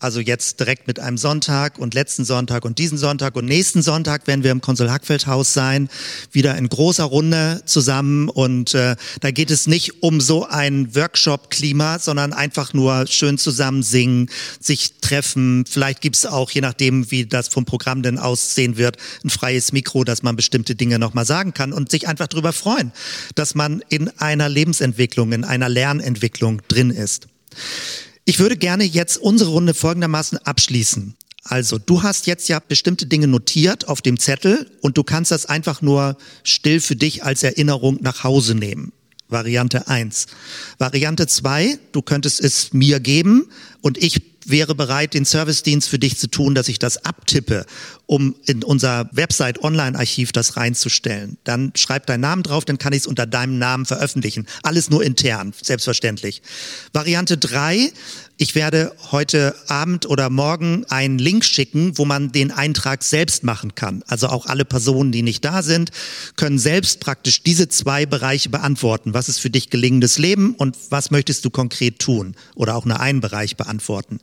also 0.00 0.18
jetzt 0.20 0.58
direkt 0.58 0.86
mit 0.86 0.98
einem 0.98 1.18
Sonntag 1.18 1.78
und 1.78 1.94
letzten 1.94 2.24
Sonntag 2.24 2.64
und 2.64 2.78
diesen 2.78 2.98
Sonntag 2.98 3.36
und 3.36 3.44
nächsten 3.44 3.82
Sonntag 3.82 4.26
werden 4.26 4.42
wir 4.42 4.50
im 4.50 4.62
Konsul 4.62 4.90
Hackfeld 4.90 5.26
Haus 5.26 5.52
sein, 5.52 5.88
wieder 6.32 6.56
in 6.56 6.68
großer 6.68 7.04
Runde 7.04 7.62
zusammen 7.66 8.28
und 8.28 8.74
äh, 8.74 8.96
da 9.20 9.30
geht 9.30 9.50
es 9.50 9.66
nicht 9.66 10.02
um 10.02 10.20
so 10.20 10.46
ein 10.46 10.94
Workshop-Klima, 10.94 11.98
sondern 11.98 12.32
einfach 12.32 12.72
nur 12.72 13.06
schön 13.06 13.36
zusammen 13.36 13.82
singen, 13.82 14.30
sich 14.58 15.00
treffen. 15.00 15.64
Vielleicht 15.68 16.00
gibt's 16.00 16.24
auch, 16.24 16.50
je 16.50 16.62
nachdem, 16.62 17.10
wie 17.10 17.26
das 17.26 17.48
vom 17.48 17.66
Programm 17.66 18.02
denn 18.02 18.18
aussehen 18.18 18.78
wird, 18.78 18.96
ein 19.22 19.30
freies 19.30 19.72
Mikro, 19.72 20.04
dass 20.04 20.22
man 20.22 20.34
bestimmte 20.34 20.74
Dinge 20.74 20.98
nochmal 20.98 21.26
sagen 21.26 21.52
kann 21.52 21.72
und 21.72 21.90
sich 21.90 22.08
einfach 22.08 22.26
darüber 22.26 22.54
freuen, 22.54 22.92
dass 23.34 23.54
man 23.54 23.82
in 23.90 24.08
einer 24.18 24.48
Lebensentwicklung, 24.48 25.32
in 25.32 25.44
einer 25.44 25.68
Lernentwicklung 25.68 26.62
drin 26.68 26.90
ist. 26.90 27.26
Ich 28.24 28.38
würde 28.38 28.56
gerne 28.56 28.84
jetzt 28.84 29.16
unsere 29.18 29.50
Runde 29.50 29.74
folgendermaßen 29.74 30.38
abschließen. 30.38 31.16
Also, 31.42 31.78
du 31.78 32.02
hast 32.02 32.26
jetzt 32.26 32.48
ja 32.48 32.60
bestimmte 32.60 33.06
Dinge 33.06 33.26
notiert 33.26 33.88
auf 33.88 34.02
dem 34.02 34.18
Zettel 34.18 34.70
und 34.82 34.98
du 34.98 35.04
kannst 35.04 35.30
das 35.30 35.46
einfach 35.46 35.80
nur 35.80 36.16
still 36.44 36.80
für 36.80 36.96
dich 36.96 37.24
als 37.24 37.42
Erinnerung 37.42 37.98
nach 38.02 38.24
Hause 38.24 38.54
nehmen. 38.54 38.92
Variante 39.28 39.88
eins. 39.88 40.26
Variante 40.78 41.26
zwei: 41.26 41.78
du 41.92 42.02
könntest 42.02 42.40
es 42.40 42.72
mir 42.72 43.00
geben 43.00 43.48
und 43.80 43.96
ich 43.96 44.29
wäre 44.50 44.74
bereit, 44.74 45.14
den 45.14 45.24
Servicedienst 45.24 45.88
für 45.88 45.98
dich 45.98 46.18
zu 46.18 46.28
tun, 46.28 46.54
dass 46.54 46.68
ich 46.68 46.78
das 46.78 47.04
abtippe, 47.04 47.66
um 48.06 48.34
in 48.46 48.64
unser 48.64 49.08
Website-Online-Archiv 49.12 50.32
das 50.32 50.56
reinzustellen. 50.56 51.38
Dann 51.44 51.72
schreib 51.76 52.06
deinen 52.06 52.22
Namen 52.22 52.42
drauf, 52.42 52.64
dann 52.64 52.78
kann 52.78 52.92
ich 52.92 53.00
es 53.00 53.06
unter 53.06 53.26
deinem 53.26 53.58
Namen 53.58 53.86
veröffentlichen. 53.86 54.46
Alles 54.62 54.90
nur 54.90 55.02
intern, 55.02 55.52
selbstverständlich. 55.62 56.42
Variante 56.92 57.38
drei: 57.38 57.92
ich 58.36 58.54
werde 58.54 58.94
heute 59.12 59.54
Abend 59.68 60.06
oder 60.06 60.30
morgen 60.30 60.86
einen 60.88 61.18
Link 61.18 61.44
schicken, 61.44 61.98
wo 61.98 62.06
man 62.06 62.32
den 62.32 62.50
Eintrag 62.50 63.02
selbst 63.02 63.44
machen 63.44 63.74
kann. 63.74 64.02
Also 64.06 64.28
auch 64.28 64.46
alle 64.46 64.64
Personen, 64.64 65.12
die 65.12 65.22
nicht 65.22 65.44
da 65.44 65.62
sind, 65.62 65.90
können 66.36 66.58
selbst 66.58 67.00
praktisch 67.00 67.42
diese 67.42 67.68
zwei 67.68 68.06
Bereiche 68.06 68.48
beantworten. 68.48 69.12
Was 69.12 69.28
ist 69.28 69.40
für 69.40 69.50
dich 69.50 69.68
gelingendes 69.68 70.16
Leben 70.16 70.54
und 70.54 70.76
was 70.88 71.10
möchtest 71.10 71.44
du 71.44 71.50
konkret 71.50 71.98
tun? 71.98 72.34
Oder 72.54 72.76
auch 72.76 72.86
nur 72.86 72.98
einen 72.98 73.20
Bereich 73.20 73.56
beantworten. 73.56 74.20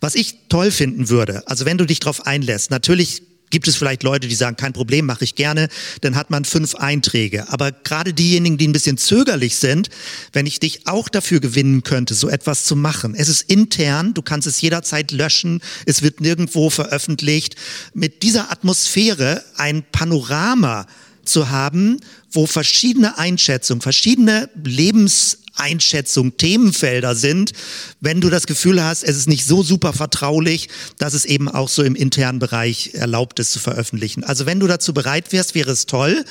Was 0.00 0.14
ich 0.14 0.34
toll 0.48 0.70
finden 0.70 1.08
würde, 1.08 1.46
also 1.46 1.64
wenn 1.64 1.78
du 1.78 1.86
dich 1.86 2.00
darauf 2.00 2.26
einlässt, 2.26 2.70
natürlich 2.70 3.22
gibt 3.50 3.66
es 3.68 3.76
vielleicht 3.76 4.02
Leute, 4.02 4.28
die 4.28 4.34
sagen, 4.34 4.56
kein 4.56 4.72
Problem, 4.72 5.06
mache 5.06 5.24
ich 5.24 5.34
gerne, 5.34 5.68
dann 6.00 6.14
hat 6.14 6.30
man 6.30 6.44
fünf 6.44 6.76
Einträge. 6.76 7.48
Aber 7.48 7.72
gerade 7.72 8.14
diejenigen, 8.14 8.56
die 8.56 8.68
ein 8.68 8.72
bisschen 8.72 8.96
zögerlich 8.96 9.56
sind, 9.56 9.90
wenn 10.32 10.46
ich 10.46 10.60
dich 10.60 10.86
auch 10.86 11.08
dafür 11.08 11.40
gewinnen 11.40 11.82
könnte, 11.82 12.14
so 12.14 12.28
etwas 12.28 12.64
zu 12.64 12.76
machen. 12.76 13.14
Es 13.14 13.28
ist 13.28 13.42
intern, 13.42 14.14
du 14.14 14.22
kannst 14.22 14.46
es 14.46 14.60
jederzeit 14.60 15.10
löschen, 15.10 15.60
es 15.84 16.02
wird 16.02 16.20
nirgendwo 16.20 16.70
veröffentlicht. 16.70 17.56
Mit 17.92 18.22
dieser 18.22 18.50
Atmosphäre 18.50 19.44
ein 19.56 19.84
Panorama 19.90 20.86
zu 21.24 21.50
haben, 21.50 21.98
wo 22.32 22.46
verschiedene 22.46 23.18
Einschätzungen, 23.18 23.82
verschiedene 23.82 24.48
Lebens 24.62 25.38
Einschätzung, 25.60 26.36
Themenfelder 26.36 27.14
sind, 27.14 27.52
wenn 28.00 28.20
du 28.20 28.30
das 28.30 28.46
Gefühl 28.46 28.82
hast, 28.82 29.02
es 29.04 29.16
ist 29.16 29.28
nicht 29.28 29.44
so 29.44 29.62
super 29.62 29.92
vertraulich, 29.92 30.68
dass 30.98 31.14
es 31.14 31.24
eben 31.24 31.48
auch 31.48 31.68
so 31.68 31.82
im 31.82 31.94
internen 31.94 32.38
Bereich 32.38 32.94
erlaubt 32.94 33.38
ist 33.38 33.52
zu 33.52 33.58
veröffentlichen. 33.58 34.24
Also 34.24 34.46
wenn 34.46 34.60
du 34.60 34.66
dazu 34.66 34.94
bereit 34.94 35.32
wärst, 35.32 35.54
wäre 35.54 35.70
es 35.70 35.86
toll. 35.86 36.24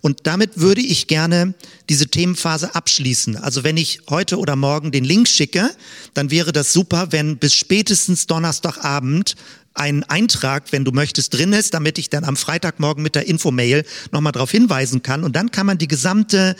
Und 0.00 0.26
damit 0.26 0.58
würde 0.60 0.80
ich 0.80 1.06
gerne 1.06 1.54
diese 1.88 2.06
Themenphase 2.06 2.74
abschließen. 2.74 3.36
Also 3.36 3.64
wenn 3.64 3.76
ich 3.76 4.00
heute 4.08 4.38
oder 4.38 4.56
morgen 4.56 4.92
den 4.92 5.04
Link 5.04 5.28
schicke, 5.28 5.70
dann 6.14 6.30
wäre 6.30 6.52
das 6.52 6.72
super, 6.72 7.08
wenn 7.10 7.38
bis 7.38 7.54
spätestens 7.54 8.26
Donnerstagabend 8.26 9.36
ein 9.76 10.04
Eintrag, 10.04 10.72
wenn 10.72 10.84
du 10.84 10.92
möchtest, 10.92 11.34
drin 11.34 11.52
ist, 11.52 11.74
damit 11.74 11.98
ich 11.98 12.10
dann 12.10 12.24
am 12.24 12.36
Freitagmorgen 12.36 13.02
mit 13.02 13.14
der 13.14 13.26
Infomail 13.26 13.84
nochmal 14.12 14.32
darauf 14.32 14.50
hinweisen 14.50 15.02
kann. 15.02 15.24
Und 15.24 15.36
dann 15.36 15.50
kann 15.50 15.66
man 15.66 15.78
die 15.78 15.88
gesamte 15.88 16.56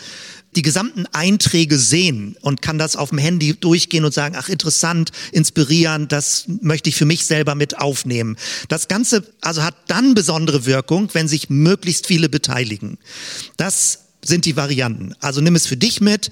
die 0.55 0.61
gesamten 0.63 1.05
Einträge 1.11 1.77
sehen 1.77 2.35
und 2.41 2.63
kann 2.63 2.79
das 2.79 2.95
auf 2.95 3.09
dem 3.09 3.19
Handy 3.19 3.53
durchgehen 3.53 4.05
und 4.05 4.13
sagen, 4.13 4.35
ach 4.37 4.49
interessant, 4.49 5.11
inspirierend, 5.31 6.11
das 6.11 6.45
möchte 6.61 6.89
ich 6.89 6.95
für 6.95 7.05
mich 7.05 7.25
selber 7.25 7.53
mit 7.53 7.77
aufnehmen. 7.77 8.37
Das 8.67 8.87
Ganze 8.87 9.23
also 9.41 9.61
hat 9.61 9.75
dann 9.87 10.15
besondere 10.15 10.65
Wirkung, 10.65 11.09
wenn 11.13 11.27
sich 11.27 11.49
möglichst 11.49 12.07
viele 12.07 12.27
beteiligen. 12.27 12.97
Das 13.57 14.05
sind 14.25 14.45
die 14.45 14.55
Varianten. 14.55 15.13
Also 15.19 15.41
nimm 15.41 15.55
es 15.55 15.67
für 15.67 15.77
dich 15.77 16.01
mit, 16.01 16.31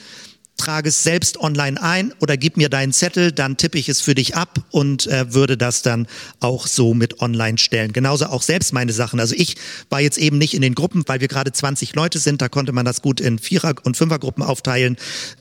trage 0.58 0.90
es 0.90 1.04
selbst 1.04 1.38
online 1.38 1.82
ein 1.82 2.14
oder 2.22 2.38
gib 2.38 2.58
mir 2.58 2.70
deinen 2.70 2.94
Zettel, 2.94 3.32
dann 3.32 3.58
tippe 3.58 3.78
ich 3.78 3.90
es 3.90 4.02
für 4.02 4.16
dich 4.16 4.36
ab 4.36 4.64
und 4.72 5.08
äh, 5.08 5.34
würde 5.34 5.58
das 5.58 5.82
dann 5.82 6.08
auch 6.40 6.68
so 6.68 6.94
mit 6.94 7.20
online 7.22 7.58
stellen. 7.58 7.94
Genauso 7.94 8.28
auch 8.28 8.42
selbst 8.42 8.74
meine 8.74 8.94
Sachen. 8.94 9.20
Also 9.20 9.36
ich 9.36 9.56
war 9.90 10.02
jetzt 10.02 10.18
eben 10.18 10.38
nicht 10.38 10.54
in 10.54 10.62
den 10.62 10.76
Gruppen, 10.76 11.04
weil 11.08 11.20
wir 11.20 11.28
gerade 11.28 11.52
20 11.52 11.96
Leute 11.96 12.20
sind, 12.20 12.42
da 12.42 12.50
konnte 12.50 12.72
man 12.72 12.86
das 12.86 13.02
gut 13.02 13.20
in 13.20 13.40
Vierer- 13.40 13.76
und 13.84 13.98
Fünfergruppen 13.98 14.44
aufteilen. 14.44 14.98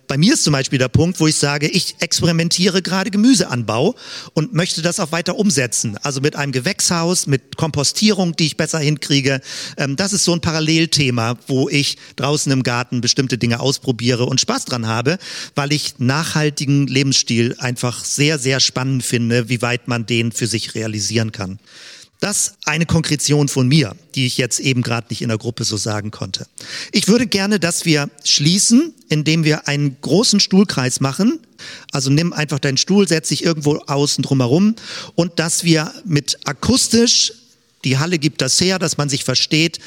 Bei 0.09 0.19
mir 0.19 0.35
ist 0.35 0.45
zum 0.45 0.53
Beispiel 0.53 0.79
der 0.79 0.89
Punkt, 0.89 1.21
wo 1.21 1.27
ich 1.27 1.37
sage, 1.37 1.69
ich 1.69 1.97
experimentiere 2.01 2.83
gerade 2.83 3.11
Gemüseanbau 3.11 3.95
und 4.35 4.53
möchte 4.53 4.83
das 4.83 5.01
auch 5.01 5.13
weiter 5.13 5.37
umsetzen. 5.37 5.97
Also 6.03 6.21
mit 6.21 6.37
einem 6.37 6.53
Gewächshaus, 6.53 7.27
mit 7.27 7.57
Kompostierung, 7.57 8.37
die 8.37 8.47
ich 8.47 8.57
besser 8.57 8.81
hinkriege. 8.81 9.41
Ähm, 9.77 9.97
das 9.97 10.13
ist 10.13 10.25
so 10.25 10.33
ein 10.33 10.41
Parallelthema, 10.41 11.39
wo 11.47 11.69
ich 11.69 11.97
draußen 12.17 12.51
im 12.53 12.63
Garten 12.63 13.01
bestimmte 13.01 13.39
Dinge 13.39 13.61
ausprobiere 13.61 14.27
und 14.27 14.41
Spaß 14.41 14.67
dran 14.67 14.87
habe, 14.87 15.04
weil 15.55 15.73
ich 15.73 15.95
nachhaltigen 15.99 16.87
Lebensstil 16.87 17.57
einfach 17.59 18.05
sehr, 18.05 18.39
sehr 18.39 18.61
spannend 18.61 19.05
finde, 19.05 19.49
wie 19.49 19.63
weit 19.63 19.89
man 19.89 20.07
den 20.07 20.33
für 20.33 20.47
sich 20.47 20.75
realisieren 20.75 21.33
kann. 21.33 21.59
Das 22.25 22.55
eine 22.65 22.87
Konkretion 22.87 23.49
von 23.49 23.69
mir, 23.69 23.95
die 24.15 24.25
ich 24.25 24.39
jetzt 24.39 24.59
eben 24.59 24.81
gerade 24.81 25.09
nicht 25.11 25.21
in 25.21 25.29
der 25.29 25.37
Gruppe 25.37 25.65
so 25.65 25.77
sagen 25.77 26.11
konnte. 26.11 26.47
Ich 26.91 27.07
würde 27.07 27.27
gerne, 27.27 27.61
dass 27.61 27.85
wir 27.85 28.09
schließen, 28.25 28.95
indem 29.11 29.45
wir 29.45 29.69
einen 29.69 29.99
großen 30.01 30.41
Stuhlkreis 30.41 31.01
machen. 31.01 31.39
Also 31.93 32.09
nimm 32.09 32.33
einfach 32.33 32.59
deinen 32.61 32.79
Stuhl, 32.79 33.07
setz 33.07 33.29
dich 33.29 33.45
irgendwo 33.45 33.77
außen 33.77 34.23
drumherum 34.23 34.75
und 35.15 35.39
dass 35.39 35.65
wir 35.65 35.93
mit 36.07 36.39
akustisch, 36.47 37.35
die 37.85 37.99
Halle 37.99 38.19
gibt 38.19 38.41
das 38.41 38.59
her, 38.59 38.79
dass 38.79 38.97
man 38.97 39.11
sich 39.11 39.25
versteht, 39.25 39.79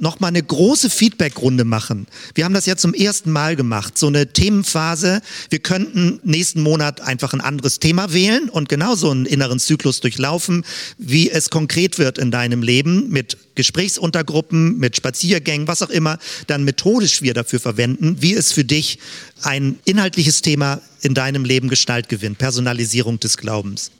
nochmal 0.00 0.28
eine 0.28 0.42
große 0.42 0.90
Feedbackrunde 0.90 1.64
machen. 1.64 2.06
Wir 2.34 2.44
haben 2.44 2.54
das 2.54 2.66
ja 2.66 2.76
zum 2.76 2.94
ersten 2.94 3.30
Mal 3.30 3.56
gemacht, 3.56 3.98
so 3.98 4.06
eine 4.06 4.32
Themenphase. 4.32 5.20
Wir 5.48 5.58
könnten 5.58 6.20
nächsten 6.24 6.62
Monat 6.62 7.00
einfach 7.00 7.32
ein 7.32 7.40
anderes 7.40 7.78
Thema 7.78 8.12
wählen 8.12 8.48
und 8.48 8.68
genauso 8.68 9.10
einen 9.10 9.26
inneren 9.26 9.58
Zyklus 9.58 10.00
durchlaufen, 10.00 10.64
wie 10.98 11.30
es 11.30 11.50
konkret 11.50 11.98
wird 11.98 12.18
in 12.18 12.30
deinem 12.30 12.62
Leben 12.62 13.10
mit 13.10 13.36
Gesprächsuntergruppen, 13.54 14.78
mit 14.78 14.96
Spaziergängen, 14.96 15.68
was 15.68 15.82
auch 15.82 15.90
immer 15.90 16.18
dann 16.46 16.64
methodisch 16.64 17.22
wir 17.22 17.34
dafür 17.34 17.60
verwenden, 17.60 18.16
wie 18.20 18.34
es 18.34 18.52
für 18.52 18.64
dich 18.64 18.98
ein 19.42 19.78
inhaltliches 19.84 20.42
Thema 20.42 20.80
in 21.02 21.14
deinem 21.14 21.44
Leben 21.44 21.68
Gestalt 21.68 22.08
gewinnt. 22.08 22.38
Personalisierung 22.38 23.20
des 23.20 23.36
Glaubens. 23.36 23.90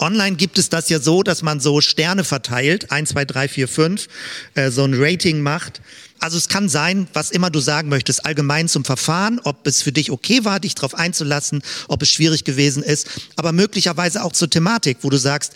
Online 0.00 0.36
gibt 0.36 0.58
es 0.58 0.70
das 0.70 0.88
ja 0.88 0.98
so, 0.98 1.22
dass 1.22 1.42
man 1.42 1.60
so 1.60 1.80
Sterne 1.80 2.24
verteilt, 2.24 2.90
1, 2.90 3.10
2, 3.10 3.24
3, 3.26 3.48
4, 3.48 3.68
5, 3.68 4.08
äh, 4.54 4.70
so 4.70 4.84
ein 4.84 4.94
Rating 4.96 5.42
macht. 5.42 5.82
Also 6.18 6.36
es 6.36 6.48
kann 6.48 6.68
sein, 6.68 7.06
was 7.12 7.30
immer 7.30 7.50
du 7.50 7.60
sagen 7.60 7.88
möchtest, 7.88 8.24
allgemein 8.24 8.68
zum 8.68 8.84
Verfahren, 8.84 9.40
ob 9.44 9.66
es 9.66 9.82
für 9.82 9.92
dich 9.92 10.10
okay 10.10 10.44
war, 10.44 10.60
dich 10.60 10.74
darauf 10.74 10.94
einzulassen, 10.94 11.62
ob 11.88 12.02
es 12.02 12.10
schwierig 12.10 12.44
gewesen 12.44 12.82
ist, 12.82 13.08
aber 13.36 13.52
möglicherweise 13.52 14.24
auch 14.24 14.32
zur 14.32 14.50
Thematik, 14.50 14.98
wo 15.02 15.10
du 15.10 15.16
sagst, 15.16 15.52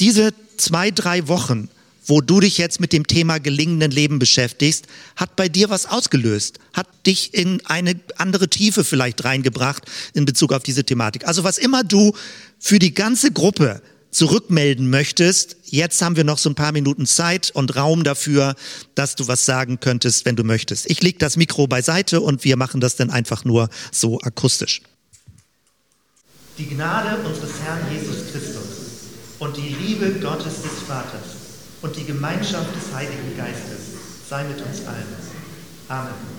diese 0.00 0.32
zwei, 0.56 0.90
drei 0.90 1.28
Wochen, 1.28 1.68
wo 2.08 2.22
du 2.22 2.40
dich 2.40 2.58
jetzt 2.58 2.80
mit 2.80 2.92
dem 2.92 3.06
Thema 3.06 3.38
gelingenden 3.38 3.92
Leben 3.92 4.18
beschäftigst, 4.18 4.86
hat 5.14 5.36
bei 5.36 5.48
dir 5.48 5.68
was 5.70 5.86
ausgelöst, 5.86 6.58
hat 6.72 6.88
dich 7.06 7.34
in 7.34 7.64
eine 7.66 8.00
andere 8.16 8.48
Tiefe 8.48 8.82
vielleicht 8.82 9.24
reingebracht 9.24 9.84
in 10.14 10.24
Bezug 10.24 10.52
auf 10.52 10.62
diese 10.62 10.84
Thematik. 10.84 11.28
Also 11.28 11.44
was 11.44 11.58
immer 11.58 11.84
du 11.84 12.14
für 12.58 12.78
die 12.78 12.94
ganze 12.94 13.30
Gruppe 13.30 13.82
zurückmelden 14.10 14.88
möchtest, 14.88 15.56
jetzt 15.64 16.00
haben 16.00 16.16
wir 16.16 16.24
noch 16.24 16.38
so 16.38 16.48
ein 16.48 16.54
paar 16.54 16.72
Minuten 16.72 17.04
Zeit 17.04 17.50
und 17.50 17.76
Raum 17.76 18.04
dafür, 18.04 18.54
dass 18.94 19.14
du 19.14 19.28
was 19.28 19.44
sagen 19.44 19.80
könntest, 19.80 20.24
wenn 20.24 20.34
du 20.34 20.44
möchtest. 20.44 20.90
Ich 20.90 21.02
lege 21.02 21.18
das 21.18 21.36
Mikro 21.36 21.66
beiseite 21.66 22.22
und 22.22 22.42
wir 22.42 22.56
machen 22.56 22.80
das 22.80 22.96
dann 22.96 23.10
einfach 23.10 23.44
nur 23.44 23.68
so 23.92 24.18
akustisch. 24.20 24.80
Die 26.56 26.66
Gnade 26.66 27.18
unseres 27.22 27.52
Herrn 27.62 27.80
Jesus 27.92 28.32
Christus 28.32 28.62
und 29.38 29.56
die 29.58 29.76
Liebe 29.78 30.10
Gottes 30.20 30.62
des 30.62 30.72
Vaters 30.86 31.37
und 31.82 31.96
die 31.96 32.04
Gemeinschaft 32.04 32.74
des 32.74 32.94
Heiligen 32.94 33.36
Geistes 33.36 34.28
sei 34.28 34.44
mit 34.44 34.60
uns 34.60 34.86
allen. 34.86 35.06
Amen. 35.88 36.37